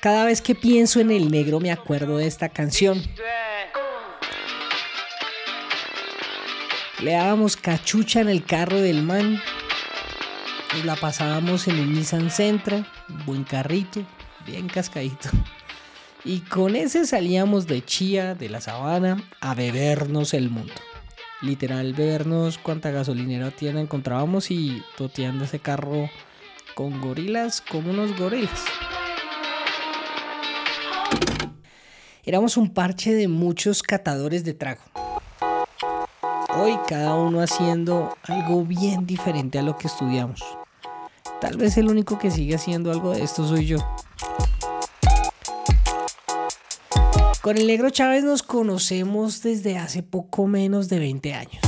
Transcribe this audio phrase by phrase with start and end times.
[0.00, 3.02] Cada vez que pienso en el negro me acuerdo de esta canción.
[7.02, 9.38] Le dábamos cachucha en el carro del man.
[10.72, 12.86] Nos la pasábamos en un Nissan Sentra,
[13.26, 14.00] buen carrito,
[14.46, 15.28] bien cascadito.
[16.24, 20.72] Y con ese salíamos de Chía, de la sabana, a bebernos el mundo.
[21.42, 26.08] Literal, bebernos cuánta gasolinera tienda encontrábamos y toteando ese carro
[26.74, 28.64] con gorilas como unos gorilas.
[32.24, 34.82] Éramos un parche de muchos catadores de trago.
[36.54, 40.44] Hoy cada uno haciendo algo bien diferente a lo que estudiamos.
[41.40, 43.78] Tal vez el único que sigue haciendo algo de esto soy yo.
[47.40, 51.62] Con el negro Chávez nos conocemos desde hace poco menos de 20 años.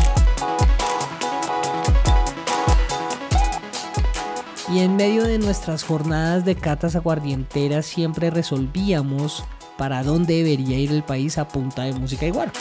[4.71, 9.45] Y en medio de nuestras jornadas de catas aguardienteras siempre resolvíamos
[9.83, 12.53] para dónde debería ir el país a punta de música y guaro.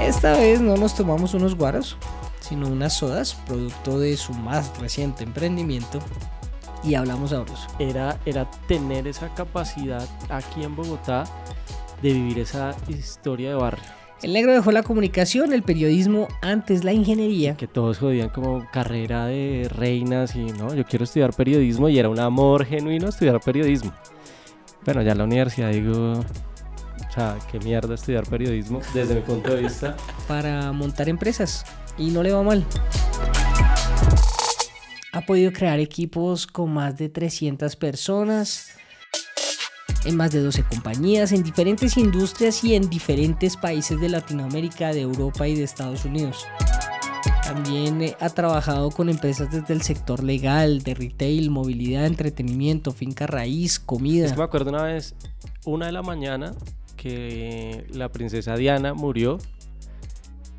[0.00, 1.96] Esta vez no nos tomamos unos guaros,
[2.40, 6.00] sino unas sodas, producto de su más reciente emprendimiento,
[6.82, 7.68] y hablamos sabroso.
[7.78, 11.22] Era, era tener esa capacidad aquí en Bogotá
[12.02, 13.84] de vivir esa historia de barrio.
[14.20, 17.56] El negro dejó la comunicación, el periodismo, antes la ingeniería.
[17.56, 22.08] Que todos jodían como carrera de reinas y no, yo quiero estudiar periodismo y era
[22.08, 23.92] un amor genuino estudiar periodismo.
[24.84, 29.62] Bueno, ya la universidad digo, o sea, qué mierda estudiar periodismo desde mi punto de
[29.62, 29.96] vista.
[30.28, 31.64] Para montar empresas
[31.96, 32.64] y no le va mal.
[35.12, 38.76] Ha podido crear equipos con más de 300 personas
[40.04, 45.00] en más de 12 compañías, en diferentes industrias y en diferentes países de Latinoamérica, de
[45.00, 46.46] Europa y de Estados Unidos.
[47.44, 53.26] También eh, ha trabajado con empresas desde el sector legal, de retail, movilidad, entretenimiento, finca
[53.26, 54.34] raíz, comida.
[54.34, 55.14] Me acuerdo una vez,
[55.66, 56.54] una de la mañana,
[56.96, 59.36] que la princesa Diana murió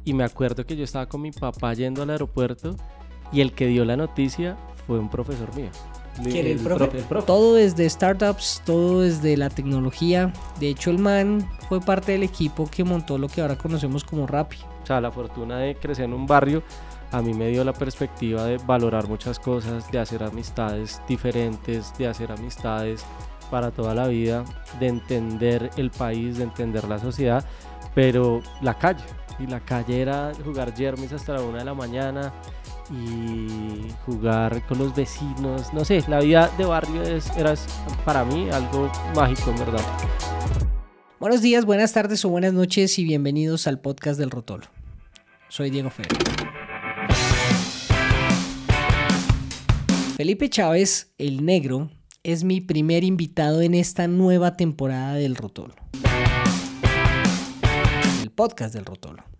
[0.04, 2.76] y me acuerdo que yo estaba con mi papá yendo al aeropuerto
[3.32, 5.72] y el que dio la noticia fue un profesor mío.
[6.24, 7.04] ¿Quién, el, profe?
[7.26, 10.32] Todo desde startups, todo desde la tecnología.
[10.60, 14.26] De hecho, el man fue parte del equipo que montó lo que ahora conocemos como
[14.26, 14.58] Rappi.
[14.84, 16.64] O sea, la fortuna de crecer en un barrio
[17.12, 22.08] a mí me dio la perspectiva de valorar muchas cosas, de hacer amistades diferentes, de
[22.08, 23.06] hacer amistades
[23.50, 24.44] para toda la vida,
[24.80, 27.46] de entender el país, de entender la sociedad,
[27.94, 29.04] pero la calle.
[29.40, 32.34] Y la calle era jugar jermis hasta la una de la mañana,
[32.92, 35.74] y jugar con los vecinos.
[35.74, 37.54] No sé, la vida de barrio es, era
[38.04, 39.82] para mí algo mágico, en verdad.
[41.20, 44.66] Buenos días, buenas tardes o buenas noches y bienvenidos al podcast del Rotolo.
[45.50, 46.08] Soy Diego Fer.
[50.16, 51.90] Felipe Chávez, el negro,
[52.24, 55.76] es mi primer invitado en esta nueva temporada del Rotolo.
[58.22, 59.35] El podcast del Rotolo.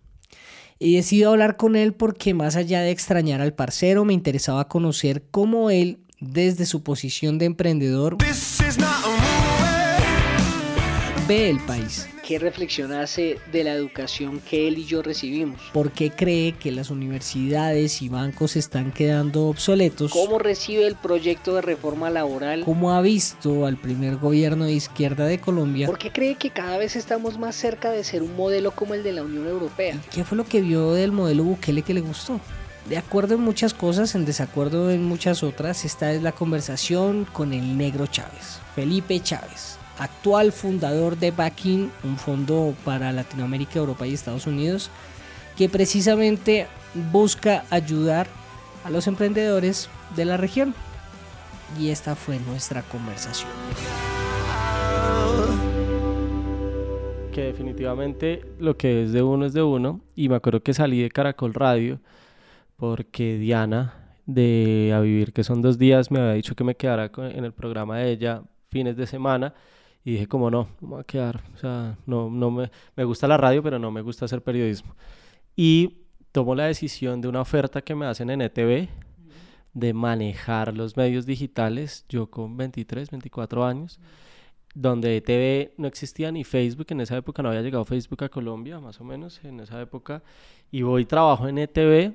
[0.78, 5.24] Y decido hablar con él porque más allá de extrañar al parcero, me interesaba conocer
[5.30, 8.18] cómo él, desde su posición de emprendedor,
[11.28, 12.06] ve el país.
[12.26, 15.60] ¿Qué reflexión hace de la educación que él y yo recibimos?
[15.72, 20.10] ¿Por qué cree que las universidades y bancos están quedando obsoletos?
[20.10, 22.64] ¿Cómo recibe el proyecto de reforma laboral?
[22.64, 25.86] ¿Cómo ha visto al primer gobierno de izquierda de Colombia?
[25.86, 29.04] ¿Por qué cree que cada vez estamos más cerca de ser un modelo como el
[29.04, 29.96] de la Unión Europea?
[30.10, 32.40] ¿Qué fue lo que vio del modelo Bukele que le gustó?
[32.88, 37.52] De acuerdo en muchas cosas, en desacuerdo en muchas otras, esta es la conversación con
[37.52, 44.14] el negro Chávez, Felipe Chávez actual fundador de Backing, un fondo para Latinoamérica, Europa y
[44.14, 44.90] Estados Unidos,
[45.56, 46.66] que precisamente
[47.12, 48.26] busca ayudar
[48.84, 50.74] a los emprendedores de la región.
[51.80, 53.50] Y esta fue nuestra conversación.
[57.32, 60.00] Que definitivamente lo que es de uno es de uno.
[60.14, 62.00] Y me acuerdo que salí de Caracol Radio
[62.76, 67.10] porque Diana de A Vivir, que son dos días, me había dicho que me quedara
[67.16, 69.54] en el programa de ella fines de semana
[70.06, 73.02] y dije como no, no me voy a quedar, o sea, no, no me, me
[73.02, 74.94] gusta la radio, pero no me gusta hacer periodismo.
[75.56, 75.96] Y
[76.30, 78.88] tomo la decisión de una oferta que me hacen en ETV
[79.74, 83.98] de manejar los medios digitales, yo con 23, 24 años,
[84.76, 88.78] donde ETV no existía ni Facebook, en esa época no había llegado Facebook a Colombia,
[88.78, 90.22] más o menos, en esa época,
[90.70, 92.14] y voy trabajo en ETV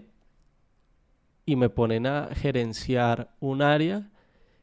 [1.46, 4.10] y me ponen a gerenciar un área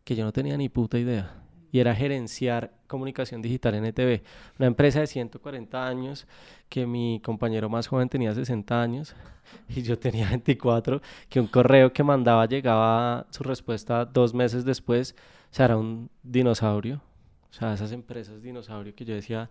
[0.05, 4.23] que yo no tenía ni puta idea y era gerenciar comunicación digital en ETV,
[4.59, 6.27] una empresa de 140 años
[6.69, 9.15] que mi compañero más joven tenía 60 años
[9.69, 15.15] y yo tenía 24, que un correo que mandaba llegaba su respuesta dos meses después,
[15.51, 17.01] o sea, era un dinosaurio.
[17.51, 19.49] O sea, esas empresas dinosaurio que yo decía...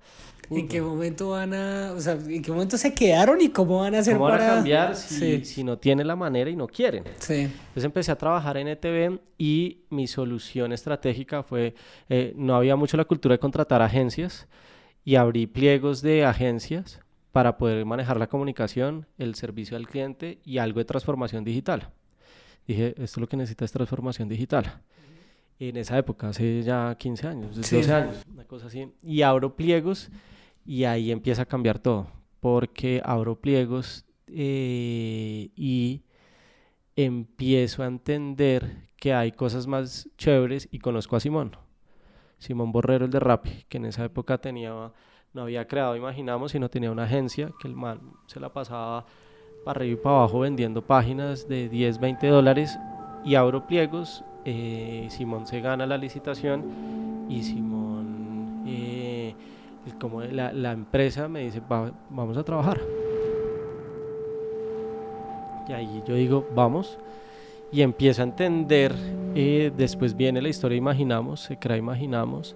[0.51, 1.93] ¿En qué momento van a...
[1.93, 4.37] O sea, ¿en qué momento se quedaron y cómo van a hacer ¿Cómo para...
[4.37, 7.03] van a cambiar si, si no tienen la manera y no quieren?
[7.17, 7.33] Sí.
[7.41, 11.73] Entonces empecé a trabajar en ETV y mi solución estratégica fue...
[12.07, 14.47] eh, no había mucho la cultura de contratar agencias
[15.03, 16.99] y abrí pliegos de agencias
[17.31, 21.89] para poder manejar la comunicación, el servicio al cliente y algo de transformación digital.
[22.67, 24.81] Dije, esto es lo que necesita es transformación digital
[25.59, 27.91] en esa época, hace ya 15 años, 12 Sí.
[27.91, 28.91] años, una cosa así.
[29.03, 30.09] Y abro pliegos
[30.65, 32.07] y ahí empieza a cambiar todo,
[32.39, 36.03] porque abro pliegos eh, y
[36.95, 41.55] empiezo a entender que hay cosas más chéveres y conozco a Simón.
[42.39, 44.91] Simón Borrero, el de Rappi, que en esa época tenía,
[45.33, 49.05] no había creado Imaginamos, sino tenía una agencia que el man se la pasaba
[49.63, 52.77] para arriba y para abajo vendiendo páginas de 10, 20 dólares
[53.25, 54.23] y abro pliegos.
[54.49, 56.63] Eh, Simón se gana la licitación
[57.29, 59.33] y Simón, eh,
[59.99, 62.79] como la, empresa me dice, "Va- vamos a trabajar.
[65.67, 66.97] Y ahí yo digo, vamos.
[67.73, 68.95] Y empiezo a entender,
[69.35, 72.55] eh, después viene la historia Imaginamos, se crea Imaginamos,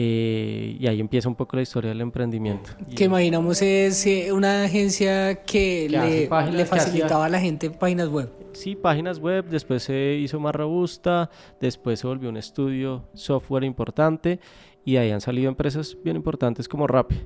[0.00, 2.70] eh, y ahí empieza un poco la historia del emprendimiento.
[2.94, 8.06] Que imaginamos es eh, una agencia que, le, páginas, le facilitaba a la gente páginas
[8.06, 8.30] web.
[8.52, 11.28] Sí, páginas web, después se hizo más robusta,
[11.60, 14.38] después se volvió un estudio software importante
[14.84, 17.16] y de ahí han salido empresas bien importantes como Rappi.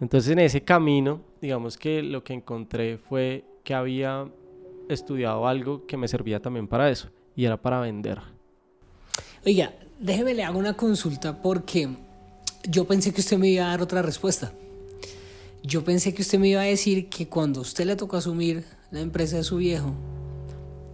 [0.00, 4.28] Entonces en ese camino, digamos que lo que encontré fue que había
[4.88, 8.20] estudiado algo que me servía también para eso y era para vender.
[9.44, 11.88] Oiga, déjeme le hago una consulta porque
[12.68, 14.52] yo pensé que usted me iba a dar otra respuesta.
[15.62, 18.64] Yo pensé que usted me iba a decir que cuando a usted le tocó asumir
[18.90, 19.92] la empresa de su viejo,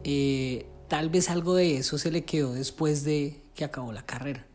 [0.04, 4.46] eh, tal vez algo de eso se le quedó después de que acabó la carrera.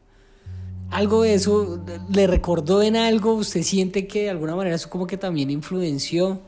[0.89, 5.05] Algo de eso le recordó en algo, usted siente que de alguna manera eso como
[5.05, 6.39] que también influenció.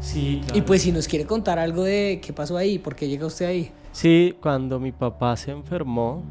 [0.00, 3.26] Sí, Y pues si nos quiere contar algo de qué pasó ahí, por qué llega
[3.26, 3.70] usted ahí.
[3.92, 6.22] Sí, cuando mi papá se enfermó,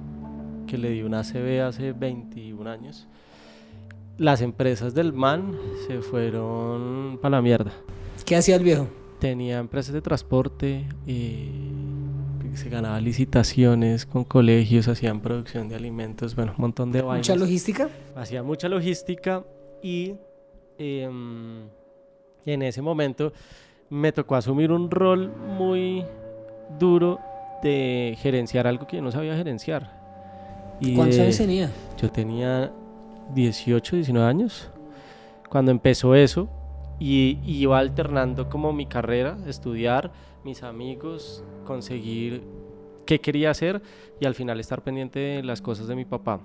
[0.70, 3.08] que le dio una ACV hace 21 años,
[4.18, 5.58] las empresas del MAN
[5.88, 7.72] se fueron para la mierda.
[8.24, 8.88] ¿Qué hacía el viejo?
[9.20, 11.50] Tenía empresas de transporte, eh,
[12.54, 17.28] se ganaba licitaciones con colegios, hacían producción de alimentos, bueno, un montón de vainas.
[17.28, 17.90] ¿Mucha logística?
[18.16, 19.44] Hacía mucha logística
[19.82, 20.14] y
[20.78, 21.64] em,
[22.46, 23.34] en ese momento
[23.90, 26.06] me tocó asumir un rol muy
[26.78, 27.20] duro
[27.64, 29.99] de gerenciar algo que yo no sabía gerenciar.
[30.80, 31.70] Y ¿Cuántos años?
[32.02, 32.72] Yo tenía
[33.34, 34.70] 18, 19 años
[35.50, 36.50] cuando empezó eso
[37.00, 40.12] y y iba alternando como mi carrera, estudiar,
[40.44, 42.44] mis amigos, conseguir
[43.06, 43.82] qué quería hacer
[44.20, 46.42] y al final estar pendiente de las cosas de mi papá.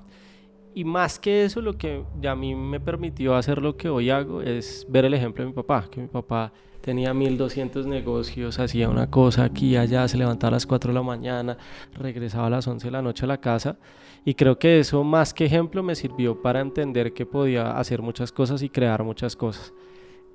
[0.74, 4.42] Y más que eso, lo que a mí me permitió hacer lo que hoy hago
[4.42, 9.08] es ver el ejemplo de mi papá, que mi papá tenía 1200 negocios, hacía una
[9.08, 11.56] cosa aquí y allá, se levantaba a las 4 de la mañana,
[11.92, 13.76] regresaba a las 11 de la noche a la casa
[14.24, 18.32] y creo que eso más que ejemplo me sirvió para entender que podía hacer muchas
[18.32, 19.72] cosas y crear muchas cosas.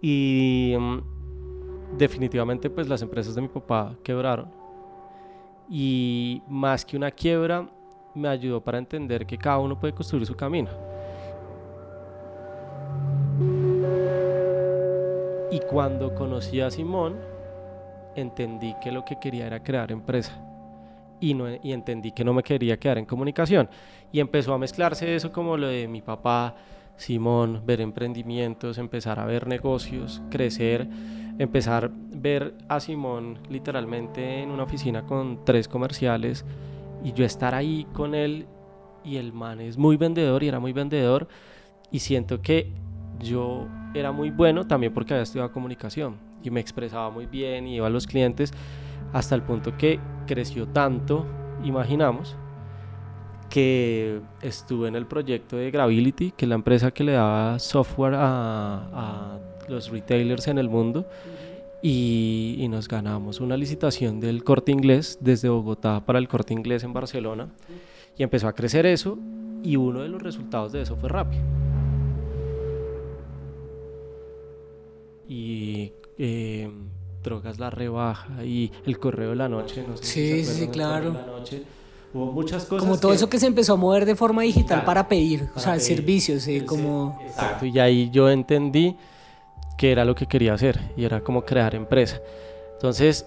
[0.01, 4.47] Y mm, definitivamente pues las empresas de mi papá quebraron
[5.69, 7.69] y más que una quiebra
[8.15, 10.69] me ayudó para entender que cada uno puede construir su camino.
[15.51, 17.15] Y cuando conocí a Simón,
[18.15, 20.48] entendí que lo que quería era crear empresa.
[21.21, 21.31] Y,
[21.71, 23.69] entendí que no me quería quedar en comunicación.
[24.11, 26.55] Y empezó a mezclarse eso como lo de mi papá,
[26.95, 30.87] Simón, ver emprendimientos, empezar a ver negocios, crecer,
[31.37, 36.45] empezar a ver a Simón literalmente en una oficina con tres comerciales
[37.03, 38.47] y yo estar ahí con él.
[39.03, 41.27] Y el man es muy vendedor y era muy vendedor.
[41.91, 42.71] Y siento que
[43.19, 47.75] yo era muy bueno también porque había estudiado comunicación y me expresaba muy bien y
[47.75, 48.53] iba a los clientes
[49.13, 51.25] hasta el punto que creció tanto,
[51.63, 52.35] imaginamos,
[53.49, 58.13] que estuve en el proyecto de Gravity, que es la empresa que le daba software
[58.15, 61.07] a, a los retailers en el mundo,
[61.81, 66.83] y, y nos ganamos una licitación del corte inglés desde Bogotá para el corte inglés
[66.83, 67.49] en Barcelona,
[68.17, 69.17] y empezó a crecer eso,
[69.63, 71.37] y uno de los resultados de eso fue Rappi.
[75.27, 76.69] Y eh,
[77.23, 80.67] drogas la rebaja y el correo de la noche, no sé si Sí, se sí,
[80.69, 81.07] claro.
[81.09, 81.63] correo de la noche.
[82.13, 82.83] Hubo muchas cosas.
[82.87, 85.43] Como todo que- eso que se empezó a mover de forma digital Claro, para pedir,
[85.43, 85.85] o para sea, pedir.
[85.85, 87.19] servicios, eh, como...
[87.25, 88.95] Exacto, y ahí yo entendí
[89.77, 92.19] que era lo que quería hacer y era como crear empresa.
[92.73, 93.25] Entonces,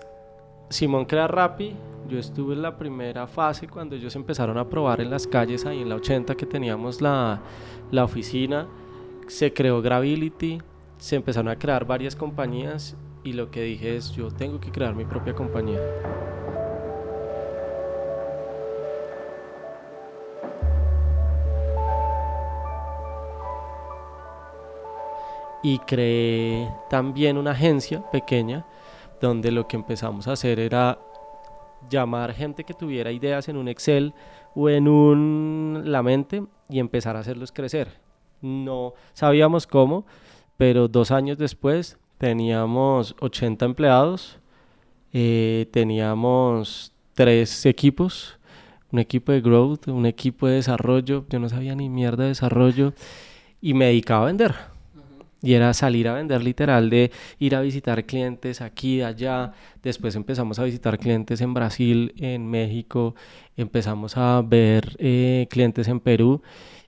[0.68, 1.74] Simón crea Rappi,
[2.08, 5.80] Yo estuve en la primera fase cuando ellos empezaron a probar en las calles, ahí
[5.80, 7.40] en la 80 que teníamos la,
[7.92, 8.66] la oficina,
[9.28, 10.60] se creó Gravity,
[10.98, 14.94] se empezaron a crear varias compañías y lo que dije es yo tengo que crear
[14.94, 15.80] mi propia compañía.
[25.62, 28.66] y creé también una agencia pequeña
[29.20, 30.98] donde lo que empezamos a hacer era
[31.88, 34.12] llamar gente que tuviera ideas en un Excel
[34.54, 38.00] o en un la mente y empezar a hacerlos crecer.
[38.40, 40.04] No sabíamos cómo,
[40.56, 44.38] pero dos años después teníamos 80 empleados,
[45.12, 48.38] eh, teníamos tres equipos,
[48.92, 52.94] un equipo de growth, un equipo de desarrollo, yo no sabía ni mierda de desarrollo
[53.60, 54.54] y me dedicaba a vender
[55.42, 57.10] y era salir a vender literal de
[57.40, 59.54] ir a visitar clientes aquí, allá.
[59.82, 63.16] Después empezamos a visitar clientes en Brasil, en México.
[63.56, 66.40] Empezamos a ver eh, clientes en Perú.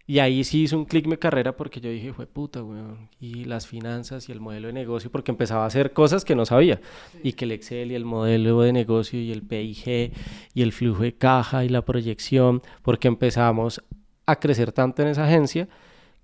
[0.07, 3.09] Y ahí sí hizo un clic mi carrera porque yo dije, fue puta, weón.
[3.21, 6.45] Y las finanzas y el modelo de negocio, porque empezaba a hacer cosas que no
[6.45, 6.81] sabía.
[7.23, 10.13] Y que el Excel y el modelo de negocio y el PIG
[10.53, 13.83] y el flujo de caja y la proyección, porque empezamos
[14.27, 15.69] a crecer tanto en esa agencia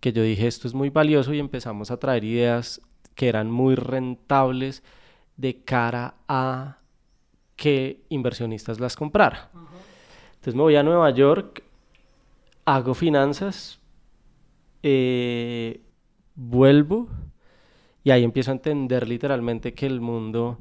[0.01, 2.81] que yo dije esto es muy valioso y empezamos a traer ideas
[3.15, 4.83] que eran muy rentables
[5.37, 6.79] de cara a
[7.57, 9.43] que inversionistas las compraran.
[10.31, 11.63] Entonces me voy a Nueva York,
[12.65, 13.81] hago finanzas,
[14.83, 15.81] eh,
[16.35, 17.09] vuelvo
[18.03, 20.59] y ahí empiezo a entender literalmente que el mundo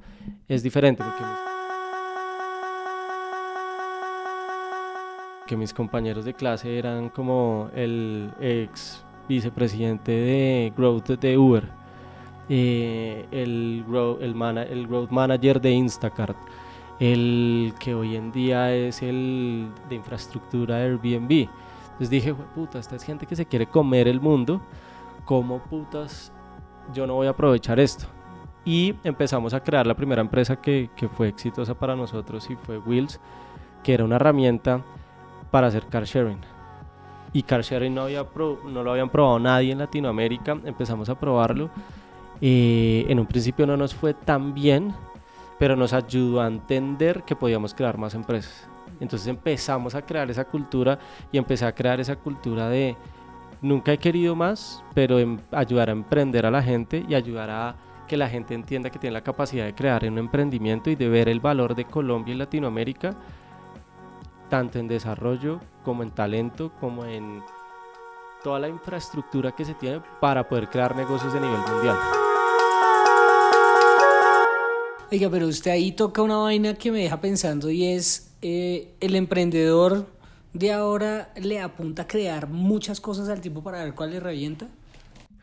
[0.48, 1.04] es diferente.
[1.04, 1.24] Porque
[5.50, 11.64] que mis compañeros de clase eran como el ex vicepresidente de Growth de Uber,
[12.50, 14.36] eh, el, growth, el,
[14.70, 16.38] el Growth Manager de Instacart,
[17.00, 21.50] el que hoy en día es el de infraestructura Airbnb.
[22.00, 24.62] Entonces dije, puta, esta es gente que se quiere comer el mundo,
[25.26, 26.32] ¿cómo putas
[26.94, 28.06] yo no voy a aprovechar esto?
[28.64, 33.20] Y empezamos a crear la primera empresa que, fue exitosa para nosotros y fue Wheels,
[33.84, 34.82] que era una herramienta
[35.52, 36.40] para hacer car sharing
[37.34, 38.26] y car sharing no, había
[38.66, 41.70] no lo habían probado nadie en Latinoamérica, empezamos a probarlo.
[42.40, 44.94] y en un principio no nos fue tan bien,
[45.58, 48.69] pero nos ayudó a entender que podíamos crear más empresas.
[49.00, 51.00] Entonces empezamos a crear esa cultura
[51.32, 52.96] y empecé a crear esa cultura de
[53.62, 57.76] nunca he querido más, pero em, ayudar a emprender a la gente y ayudar a
[58.08, 61.30] que la gente entienda que tiene la capacidad de crear un emprendimiento y de ver
[61.30, 63.16] el valor de Colombia y Latinoamérica
[64.50, 67.44] tanto en desarrollo como en talento, como en
[68.44, 71.98] toda la infraestructura que se tiene para poder crear negocios de nivel mundial.
[75.12, 79.16] Oiga, pero usted ahí toca una vaina que me deja pensando y es eh, el
[79.16, 80.08] emprendedor
[80.54, 84.68] de ahora le apunta a crear muchas cosas al tipo para ver cuál le revienta.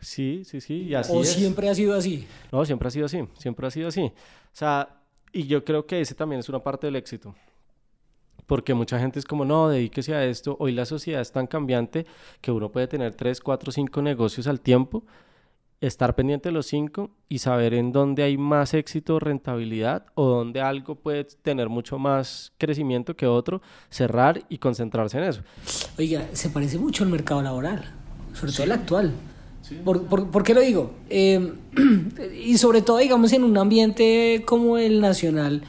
[0.01, 2.27] Sí, sí, sí, y así ¿O siempre ha sido así?
[2.51, 4.01] No, siempre ha sido así, siempre ha sido así.
[4.01, 4.13] O
[4.53, 5.01] sea,
[5.31, 7.33] y yo creo que ese también es una parte del éxito
[8.47, 10.55] porque mucha gente es como, no, dedíquese a esto.
[10.59, 12.05] Hoy la sociedad es tan cambiante
[12.41, 15.03] que uno puede tener tres, cuatro, cinco negocios al tiempo,
[15.81, 20.61] estar pendiente de los cinco y saber en dónde hay más éxito, rentabilidad o dónde
[20.61, 25.41] algo puede tener mucho más crecimiento que otro, cerrar y concentrarse en eso.
[25.97, 27.83] Oiga, se parece mucho al mercado laboral,
[28.33, 29.13] sobre todo el actual.
[29.83, 30.93] ¿Por, por, qué lo digo?
[31.09, 31.53] Eh,
[32.45, 35.61] y sobre todo, digamos, en un ambiente como el nacional,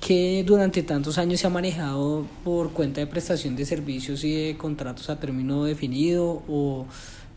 [0.00, 4.56] que durante tantos años se ha manejado por cuenta de prestación de servicios y de
[4.56, 6.86] contratos a término definido o,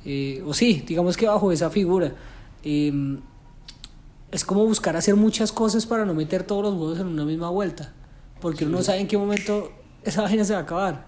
[0.05, 2.13] eh, o sí, digamos que bajo esa figura.
[2.63, 3.19] Em,
[4.31, 7.49] es como buscar hacer muchas cosas para no meter todos los huevos en una misma
[7.49, 7.93] vuelta,
[8.41, 9.71] porque uno no sabe en qué momento
[10.03, 11.07] esa vaina se va a acabar.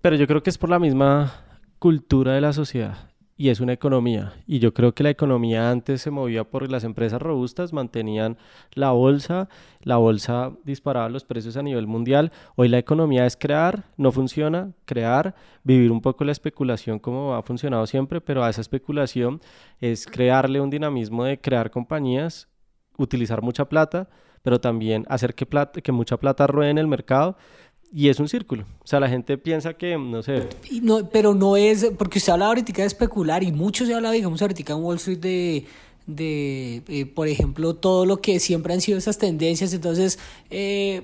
[0.00, 1.32] Pero yo creo que es por la misma
[1.78, 4.34] cultura de la sociedad y es una economía.
[4.46, 8.36] Y yo creo que la economía antes se movía por las empresas robustas, mantenían
[8.72, 9.48] la bolsa,
[9.82, 12.30] la bolsa disparaba los precios a nivel mundial.
[12.56, 15.34] Hoy la economía es crear, no funciona, crear,
[15.64, 19.40] vivir un poco la especulación como ha funcionado siempre, pero a esa especulación
[19.80, 22.48] es crearle un dinamismo de crear compañías,
[22.98, 24.08] utilizar mucha plata,
[24.42, 27.36] pero también hacer que, plata, que mucha plata ruede en el mercado
[27.92, 28.64] y es un círculo.
[28.82, 30.48] O sea, la gente piensa que, no sé.
[30.80, 34.40] No, pero no es, porque usted habla ahorita de especular y mucho se habla, digamos,
[34.40, 35.66] ahorita en Wall Street de,
[36.06, 39.74] de eh, por ejemplo, todo lo que siempre han sido esas tendencias.
[39.74, 40.18] Entonces,
[40.50, 41.02] eh,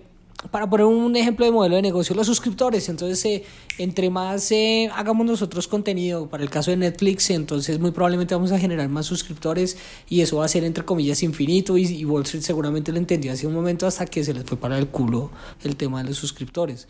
[0.51, 2.89] para poner un ejemplo de modelo de negocio, los suscriptores.
[2.89, 3.45] Entonces, eh,
[3.79, 8.53] entre más eh, hagamos nosotros contenido, para el caso de Netflix, entonces muy probablemente vamos
[8.53, 9.77] a generar más suscriptores
[10.09, 13.33] y eso va a ser entre comillas infinito y, y Wall Street seguramente lo entendió
[13.33, 15.31] hace un momento hasta que se les fue para el culo
[15.65, 16.87] el tema de los suscriptores.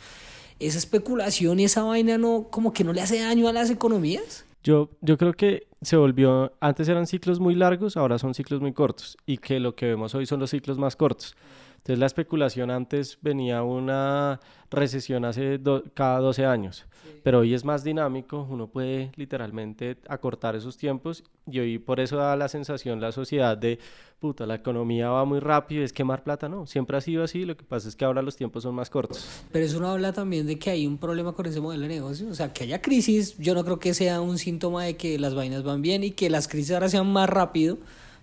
[0.60, 4.44] Esa especulación y esa vaina no, como que no le hace daño a las economías.
[4.64, 8.72] Yo, yo creo que se volvió, antes eran ciclos muy largos, ahora son ciclos muy
[8.72, 11.36] cortos y que lo que vemos hoy son los ciclos más cortos.
[11.78, 15.58] Entonces la especulación antes venía una recesión hace
[15.94, 16.84] cada 12 años,
[17.22, 22.16] pero hoy es más dinámico, uno puede literalmente acortar esos tiempos y hoy por eso
[22.16, 23.78] da la sensación la sociedad de,
[24.18, 27.56] puta, la economía va muy rápido, es quemar plata, no, siempre ha sido así, lo
[27.56, 29.26] que pasa es que ahora los tiempos son más cortos.
[29.50, 32.28] Pero eso no habla también de que hay un problema con ese modelo de negocio,
[32.28, 35.34] o sea, que haya crisis, yo no creo que sea un síntoma de que las
[35.34, 37.78] vainas van bien y que las crisis ahora sean más rápido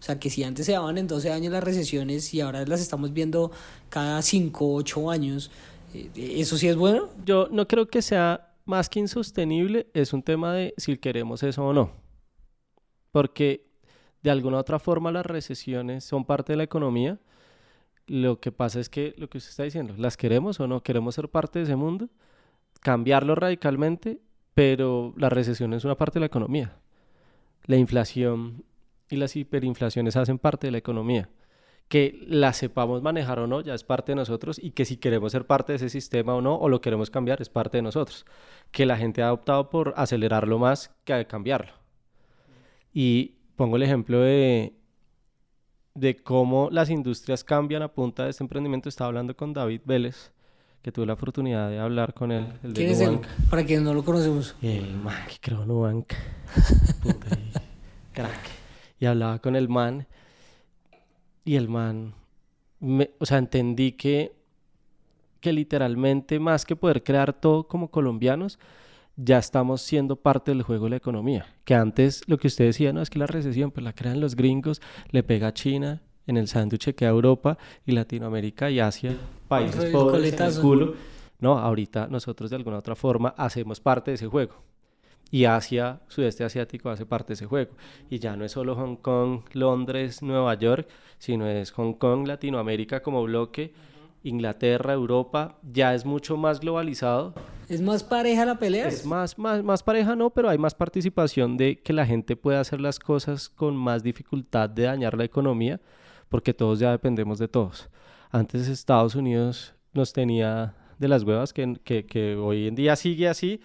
[0.05, 3.11] sea, que si antes se daban en 12 años las recesiones y ahora las estamos
[3.13, 3.51] viendo
[3.89, 5.51] cada 5, 8 años,
[5.93, 7.09] eh, ¿eso sí es bueno?
[7.25, 11.65] Yo no creo que sea más que insostenible, es un tema de si queremos eso
[11.65, 11.91] o no.
[13.11, 13.65] Porque
[14.21, 17.19] de alguna u otra forma las recesiones son parte de la economía.
[18.07, 20.81] Lo que pasa es que lo que usted está diciendo, ¿las queremos o no?
[20.83, 22.09] ¿Queremos ser parte de ese mundo?
[22.81, 24.19] Cambiarlo radicalmente,
[24.53, 26.77] pero la recesión es una parte de la economía.
[27.65, 28.63] La inflación
[29.09, 31.29] y las hiperinflaciones hacen parte de la economía.
[31.87, 35.31] Que la sepamos manejar o no, ya es parte de nosotros y que si queremos
[35.31, 38.25] ser parte de ese sistema o no, o lo queremos cambiar, es parte de nosotros.
[38.71, 41.73] Que la gente ha optado por acelerarlo más que cambiarlo.
[42.91, 44.73] Y pongo el ejemplo de,
[45.93, 48.89] de cómo las industrias cambian a punta de este emprendimiento.
[48.89, 50.31] Estaba hablando con David Vélez,
[50.81, 52.47] que tuve la oportunidad de hablar con él.
[52.63, 53.19] El ¿Quién es él?
[53.51, 54.55] Para quienes no lo conocemos.
[54.63, 56.13] El man que creó Nubank.
[58.13, 58.64] crack
[58.99, 60.07] y hablaba con el man
[61.43, 62.13] y el man,
[63.19, 64.33] o sea, entendí que,
[65.39, 68.57] que literalmente más que poder crear todo como colombianos,
[69.15, 71.45] ya estamos siendo parte del juego de la economía.
[71.63, 74.35] Que antes lo que usted decía, no, es que la recesión pues la crean los
[74.35, 79.15] gringos, le pega a China, en el sándwich queda Europa y Latinoamérica y Asia,
[79.47, 80.95] países pobres en el culo.
[81.39, 84.55] No, ahorita nosotros de alguna otra forma hacemos parte de ese juego
[85.35, 87.75] y Asia, sudeste asiático, hace parte de ese juego.
[88.09, 93.03] Y ya no es solo Hong Kong, Londres, Nueva York, sino es Hong Kong, Latinoamérica
[93.03, 93.73] como bloque,
[94.23, 97.33] Inglaterra, Europa, ya es mucho más globalizado.
[97.67, 98.87] ¿Es más pareja la pelea?
[98.87, 102.61] Es más, más, más pareja, no, pero hay más participación de que la gente pueda
[102.61, 105.81] hacer las cosas con más dificultad de dañar la economía,
[106.29, 107.89] porque todos ya dependemos de todos.
[108.31, 113.27] Antes Estados Unidos nos tenía de las huevas, que, que, que hoy en día sigue
[113.27, 113.59] así,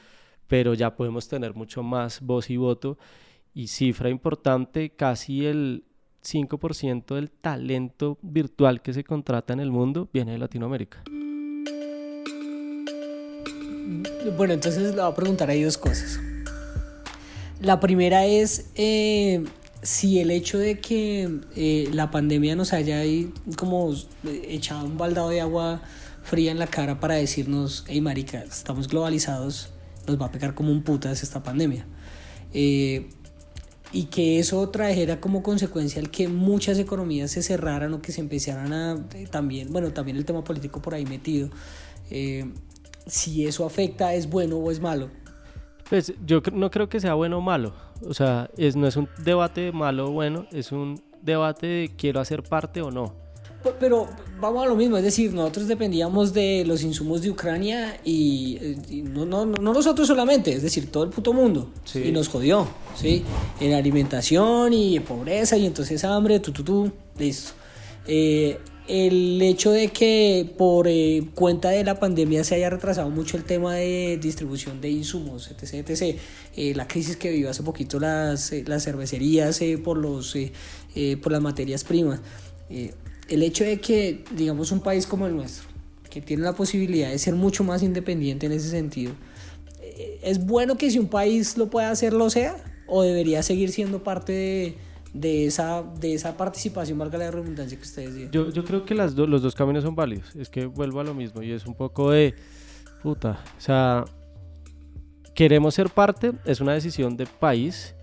[0.51, 2.99] pero ya podemos tener mucho más voz y voto.
[3.55, 5.85] Y cifra importante, casi el
[6.25, 11.05] 5% del talento virtual que se contrata en el mundo viene de Latinoamérica.
[14.37, 16.19] Bueno, entonces le voy a preguntar ahí dos cosas.
[17.61, 19.45] La primera es eh,
[19.83, 23.95] si el hecho de que eh, la pandemia nos haya ahí como
[24.49, 25.81] echado un baldado de agua
[26.25, 29.71] fría en la cara para decirnos, hey marica, estamos globalizados,
[30.07, 31.87] nos va a pegar como un putas esta pandemia.
[32.53, 33.09] Eh,
[33.93, 38.21] y que eso trajera como consecuencia el que muchas economías se cerraran o que se
[38.21, 41.51] empezaran a eh, también, bueno, también el tema político por ahí metido.
[42.11, 42.53] Eh,
[43.07, 45.11] si eso afecta, ¿es bueno o es malo?
[45.89, 47.75] Pues yo no creo que sea bueno o malo.
[48.07, 51.91] O sea, es, no es un debate de malo o bueno, es un debate de
[51.97, 53.20] quiero hacer parte o no.
[53.79, 54.09] Pero
[54.41, 58.59] vamos a lo mismo, es decir, nosotros dependíamos de los insumos de Ucrania y,
[59.05, 61.71] no, no, no, nosotros solamente, es decir, todo el puto mundo.
[61.95, 63.23] Y nos jodió, ¿sí?
[63.61, 67.53] En alimentación y pobreza y entonces hambre, tu, tu, tu, listo.
[68.07, 73.37] Eh, el hecho de que por eh, cuenta de la pandemia se haya retrasado mucho
[73.37, 76.19] el tema de distribución de insumos, etc., etc.
[76.57, 80.35] Eh, la crisis que vivió hace poquito las, las cervecerías por, los,
[81.23, 82.21] por las materias primas
[83.31, 85.69] el hecho de que, digamos, un país como el nuestro,
[86.11, 89.13] que tiene la posibilidad de ser mucho más independiente en ese sentido,
[89.81, 92.57] eh, ¿es bueno que si un país lo pueda hacer, lo sea?
[92.87, 94.77] ¿O debería seguir siendo parte
[95.13, 99.55] de, esa, de participación, valga la redundancia que ustedes yo creo que las los dos
[99.55, 100.35] caminos son válidos.
[100.37, 102.35] Es que vuelvo a lo mismo y es un poco de,
[103.03, 104.05] puta, o sea,
[105.35, 107.95] queremos ser parte, es una decisión de país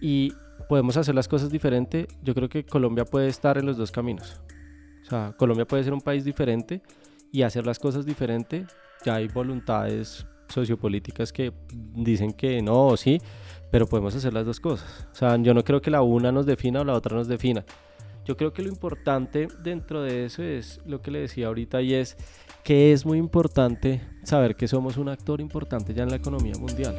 [0.00, 0.32] y
[0.68, 2.08] podemos hacer las cosas diferente.
[2.22, 4.40] Yo creo que Colombia puede estar en los dos caminos.
[5.04, 6.82] O sea, Colombia puede ser un país diferente
[7.30, 8.66] y hacer las cosas diferente.
[9.04, 11.52] Ya hay voluntades sociopolíticas que
[11.94, 13.20] dicen que no sí,
[13.70, 15.06] pero podemos hacer las dos cosas.
[15.12, 17.64] O sea, yo no creo que la una nos defina o la otra nos defina.
[18.24, 21.94] Yo creo que lo importante dentro de eso es lo que le decía ahorita y
[21.94, 22.16] es
[22.62, 26.96] que es muy importante saber que somos un actor importante ya en la economía mundial.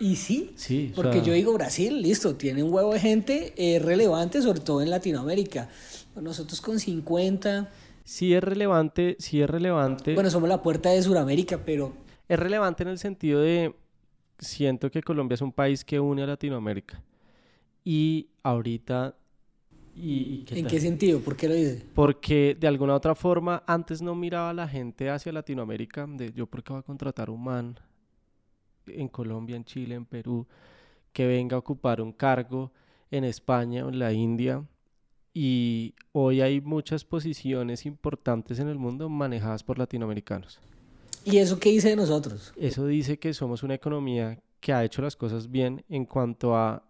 [0.00, 4.40] Y sí, sí porque yo digo Brasil, listo, tiene un huevo de gente eh, relevante,
[4.40, 5.68] sobre todo en Latinoamérica.
[6.16, 7.70] Nosotros con 50...
[8.02, 10.14] Sí es relevante, sí es relevante.
[10.14, 11.92] Bueno, somos la puerta de Sudamérica, pero...
[12.26, 13.74] Es relevante en el sentido de,
[14.38, 17.02] siento que Colombia es un país que une a Latinoamérica.
[17.84, 19.14] Y ahorita
[19.96, 21.20] ¿En qué sentido?
[21.20, 21.84] ¿Por qué lo dice?
[21.94, 26.46] Porque de alguna otra forma antes no miraba a la gente hacia Latinoamérica de yo
[26.46, 27.78] por qué voy a contratar un man
[28.96, 30.46] en Colombia, en Chile, en Perú,
[31.12, 32.72] que venga a ocupar un cargo
[33.10, 34.64] en España o en la India.
[35.32, 40.60] Y hoy hay muchas posiciones importantes en el mundo manejadas por latinoamericanos.
[41.24, 42.52] ¿Y eso qué dice de nosotros?
[42.56, 46.82] Eso dice que somos una economía que ha hecho las cosas bien en cuanto a...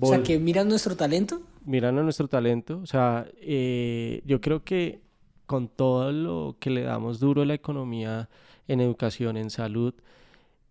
[0.00, 2.80] O sea, que miran nuestro talento miran a nuestro talento.
[2.82, 5.00] O sea, eh, yo creo que
[5.46, 8.28] con todo lo que le damos duro a la economía
[8.68, 9.94] en educación, en salud,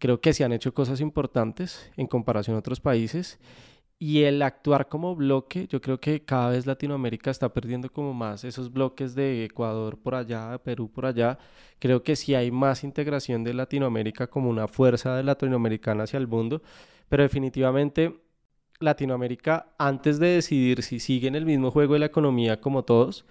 [0.01, 3.39] creo que se han hecho cosas importantes en comparación a otros países.
[3.99, 8.43] Y el actuar como bloque, yo creo que cada vez Latinoamérica está perdiendo como más
[8.43, 11.37] esos bloques de Ecuador por allá, Perú por allá.
[11.77, 16.27] Creo que sí hay más integración de Latinoamérica como una fuerza de latinoamericana hacia el
[16.27, 16.63] mundo,
[17.07, 18.19] pero definitivamente
[18.79, 23.23] Latinoamérica, antes de decidir si sigue en el mismo juego de la economía como todos,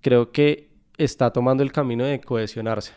[0.00, 2.94] creo que está tomando el camino de cohesionarse.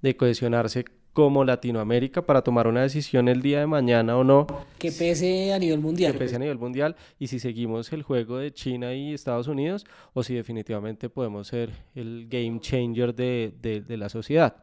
[0.00, 4.46] De cohesionarse como Latinoamérica para tomar una decisión el día de mañana o no.
[4.78, 6.12] Que pese a nivel mundial.
[6.12, 9.86] Que pese a nivel mundial y si seguimos el juego de China y Estados Unidos
[10.12, 14.56] o si definitivamente podemos ser el game changer de, la sociedad.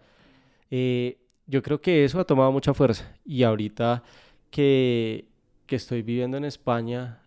[0.70, 4.04] Eh, yo creo que eso ha tomado mucha fuerza y ahorita
[4.52, 5.32] que
[5.72, 7.22] que estoy viviendo en España,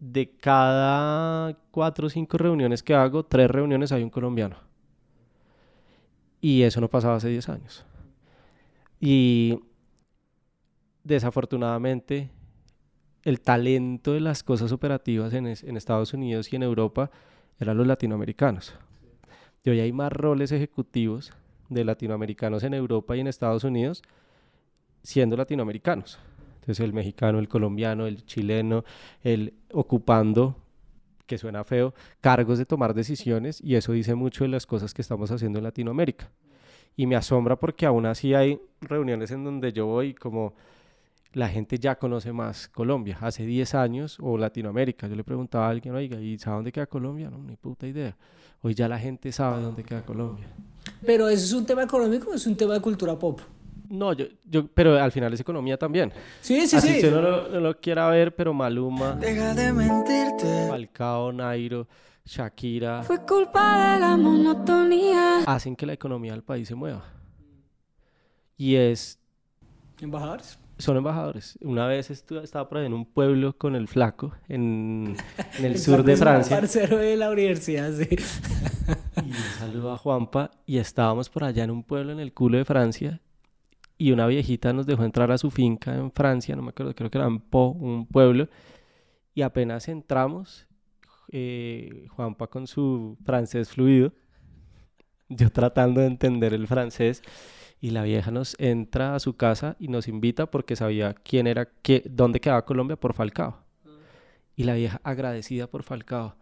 [0.00, 4.56] de cada cuatro o cinco reuniones que hago, tres reuniones hay un colombiano.
[6.40, 7.86] Y eso no pasaba hace 10 años.
[9.06, 9.60] Y
[11.02, 12.30] desafortunadamente
[13.22, 17.10] el talento de las cosas operativas en, Estados Unidos y en Europa
[17.60, 18.74] eran los latinoamericanos.
[19.62, 21.34] Y hoy hay más roles ejecutivos
[21.68, 24.00] de latinoamericanos en Europa y en Estados Unidos
[25.02, 26.18] siendo latinoamericanos.
[26.60, 28.86] Entonces el mexicano, el colombiano, el chileno,
[29.22, 30.56] el ocupando,
[31.26, 35.02] que suena feo, cargos de tomar decisiones y eso dice mucho de las cosas que
[35.02, 36.30] estamos haciendo en Latinoamérica.
[36.96, 40.54] Y me asombra porque aún así hay reuniones en donde yo voy como
[41.34, 43.18] la gente ya conoce más Colombia.
[43.20, 46.86] Hace 10 años, o Latinoamérica, yo le preguntaba a alguien, oiga, ¿y sabe dónde queda
[46.86, 47.28] Colombia?
[47.30, 48.16] No, ni puta idea.
[48.62, 50.46] Hoy ya la gente sabe dónde queda Colombia.
[51.04, 53.40] Pero eso es un tema económico es un tema de cultura pop?
[53.88, 56.12] No, yo, yo, pero al final es economía también.
[56.40, 57.00] Sí, sí, sí.
[57.00, 59.12] Si no lo, quiera ver, pero Maluma.
[59.12, 60.68] Deja de mentirte.
[60.68, 61.86] Falcao, Nairo,
[62.24, 63.02] Shakira.
[63.02, 65.44] Fue culpa de la monotonía.
[65.46, 67.04] Hacen que la economía del país se mueva.
[68.56, 69.18] Y es.
[70.00, 70.58] ¿Embajadores?
[70.78, 71.56] Son embajadores.
[71.60, 75.14] Una vez estaba por ahí en un pueblo con el flaco, en,
[75.58, 76.56] en el, sur de Francia.
[76.56, 78.08] Un parcero de la universidad, sí.
[78.10, 80.50] Y un saludo a Juanpa.
[80.66, 83.20] Y estábamos por allá en un pueblo en el culo de Francia
[83.96, 87.10] y una viejita nos dejó entrar a su finca en Francia, no me acuerdo, creo
[87.10, 88.48] que era en Po, un pueblo,
[89.34, 90.66] y apenas entramos,
[91.30, 94.12] eh, Juanpa con su francés fluido,
[95.28, 97.22] yo tratando de entender el francés,
[97.84, 101.66] y la vieja nos entra a su casa y nos invita porque sabía quién era,
[101.82, 103.62] qué, dónde quedaba Colombia por Falcao.
[104.56, 106.34] Y la vieja agradecida por Falcao.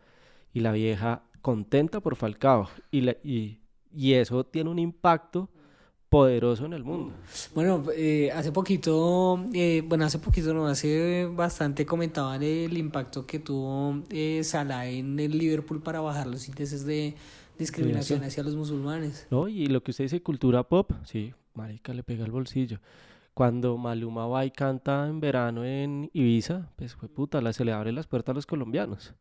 [0.53, 2.69] Y la vieja contenta por Falcao.
[2.93, 3.61] Y, y,
[3.93, 5.49] y eso tiene un impacto
[6.13, 7.15] poderoso en el mundo.
[7.55, 13.39] Bueno, eh, hace poquito, eh, bueno, hace poquito no, hace bastante comentaban el impacto que
[13.39, 17.15] tuvo eh, Salah en el Liverpool para bajar los índices de
[17.59, 19.27] discriminación hacia los musulmanes.
[19.31, 22.79] No, y lo que usted dice, cultura pop, sí, marica, le pega el bolsillo.
[23.33, 27.73] Cuando Maluma va y canta en verano en Ibiza, pues fue puta, la, se le
[27.73, 29.15] abre las puertas a los colombianos.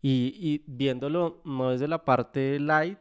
[0.00, 2.96] Y, y viéndolo no desde la parte light,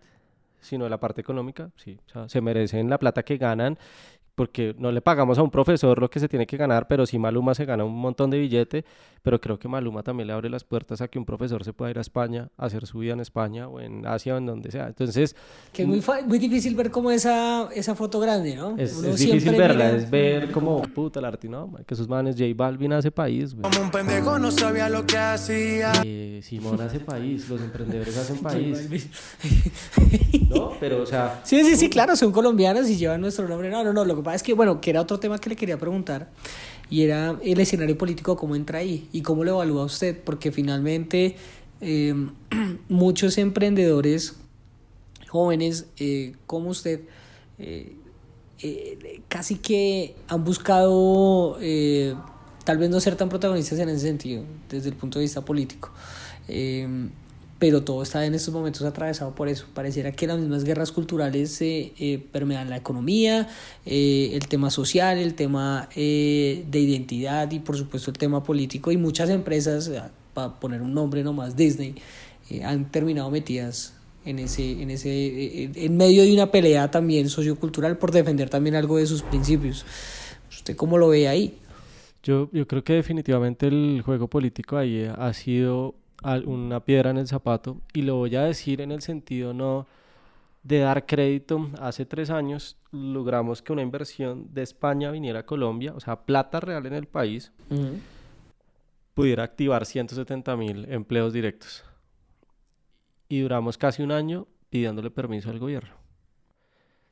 [0.61, 3.77] sino de la parte económica, sí, o sea, se merecen la plata que ganan
[4.39, 7.19] porque no le pagamos a un profesor lo que se tiene que ganar, pero sí
[7.19, 8.85] Maluma se gana un montón de billete,
[9.21, 11.91] pero creo que Maluma también le abre las puertas a que un profesor se pueda
[11.91, 14.71] ir a España, a hacer su vida en España o en Asia o en donde
[14.71, 14.87] sea.
[14.87, 15.35] Entonces...
[15.73, 18.77] Que es muy, muy difícil ver como esa, esa foto grande, ¿no?
[18.77, 21.69] Es, difícil verla, es ver como, puta, el arte, ¿no?
[21.85, 23.69] Que sus manes, J Balvin hace país, güey.
[23.69, 25.91] Como un pendejo no sabía lo que hacía.
[26.05, 29.09] Eh, Simón hace país, los emprendedores hacen país.
[30.49, 30.71] ¿No?
[30.79, 31.41] Pero, o sea...
[31.43, 33.69] Sí, sí, sí, claro, son colombianos y llevan nuestro nombre.
[33.69, 35.77] No, no, no, lo que es que, bueno, que era otro tema que le quería
[35.77, 36.29] preguntar,
[36.89, 41.35] y era el escenario político, cómo entra ahí y cómo lo evalúa usted, porque finalmente
[41.81, 42.13] eh,
[42.89, 44.35] muchos emprendedores
[45.29, 47.01] jóvenes eh, como usted
[47.59, 47.95] eh,
[48.61, 51.57] eh, casi que han buscado
[52.65, 55.91] tal vez no ser tan protagonistas en ese sentido, desde el punto de vista político.
[57.59, 59.67] Pero todo está en estos momentos atravesado por eso.
[59.73, 63.47] Pareciera que las mismas guerras culturales se permean la economía,
[63.85, 69.29] el tema social, el tema de identidad y por supuesto el tema político y muchas
[69.29, 69.91] empresas,
[70.33, 71.95] para poner un nombre nomás, Disney,
[72.63, 73.93] han terminado metidas
[74.25, 78.75] en ese, en ese, eh, en medio de una pelea también sociocultural por defender también
[78.75, 79.85] algo de sus principios.
[80.49, 81.57] ¿Usted cómo lo ve ahí?
[82.23, 87.27] Yo, yo creo que definitivamente el juego político ahí ha sido una piedra en el
[87.27, 89.87] zapato y lo voy a decir en el sentido no
[90.63, 91.69] de dar crédito.
[91.79, 96.59] Hace tres años logramos que una inversión de España viniera a Colombia, o sea, plata
[96.59, 97.51] real en el país,
[99.13, 101.83] pudiera activar 170 mil empleos directos
[103.29, 105.93] y duramos casi un año pidiéndole permiso al gobierno,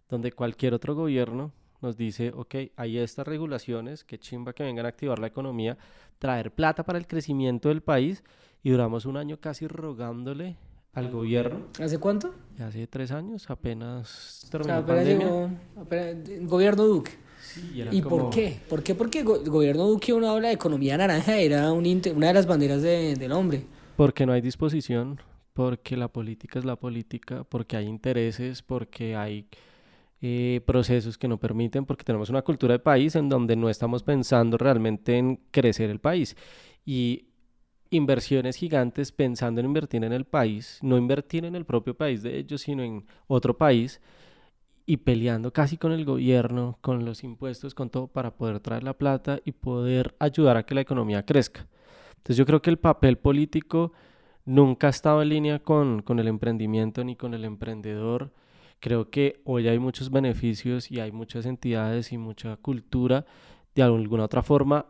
[0.09, 4.89] donde cualquier otro gobierno nos dice, ok, hay estas regulaciones, que chimba que vengan a
[4.89, 5.77] activar la economía,
[6.17, 8.23] traer plata para el crecimiento del país,
[8.63, 10.57] y duramos un año casi rogándole
[10.93, 11.67] al gobierno.
[11.79, 12.33] ¿Hace cuánto?
[12.59, 15.49] Hace tres años, apenas terminó pandemia.
[16.41, 17.11] gobierno Duque.
[17.91, 18.59] ¿Y por qué?
[18.67, 18.95] ¿Por qué?
[18.95, 23.31] Porque el gobierno Duque, uno habla de economía naranja, era una de las banderas del
[23.31, 23.63] hombre.
[23.95, 25.19] Porque no hay disposición
[25.57, 29.47] porque la política es la política, porque hay intereses, porque hay
[30.21, 34.03] eh, procesos que no permiten, porque tenemos una cultura de país en donde no estamos
[34.03, 36.37] pensando realmente en crecer el país.
[36.85, 37.26] Y
[37.89, 42.37] inversiones gigantes pensando en invertir en el país, no invertir en el propio país de
[42.37, 44.01] ellos, sino en otro país,
[44.85, 48.93] y peleando casi con el gobierno, con los impuestos, con todo, para poder traer la
[48.93, 51.67] plata y poder ayudar a que la economía crezca.
[52.15, 53.91] Entonces yo creo que el papel político
[54.45, 58.31] nunca ha estado en línea con, el emprendimiento ni con el emprendedor.
[58.79, 63.25] Creo que hoy hay muchos beneficios y hay muchas entidades y mucha cultura.
[63.75, 64.85] De alguna otra forma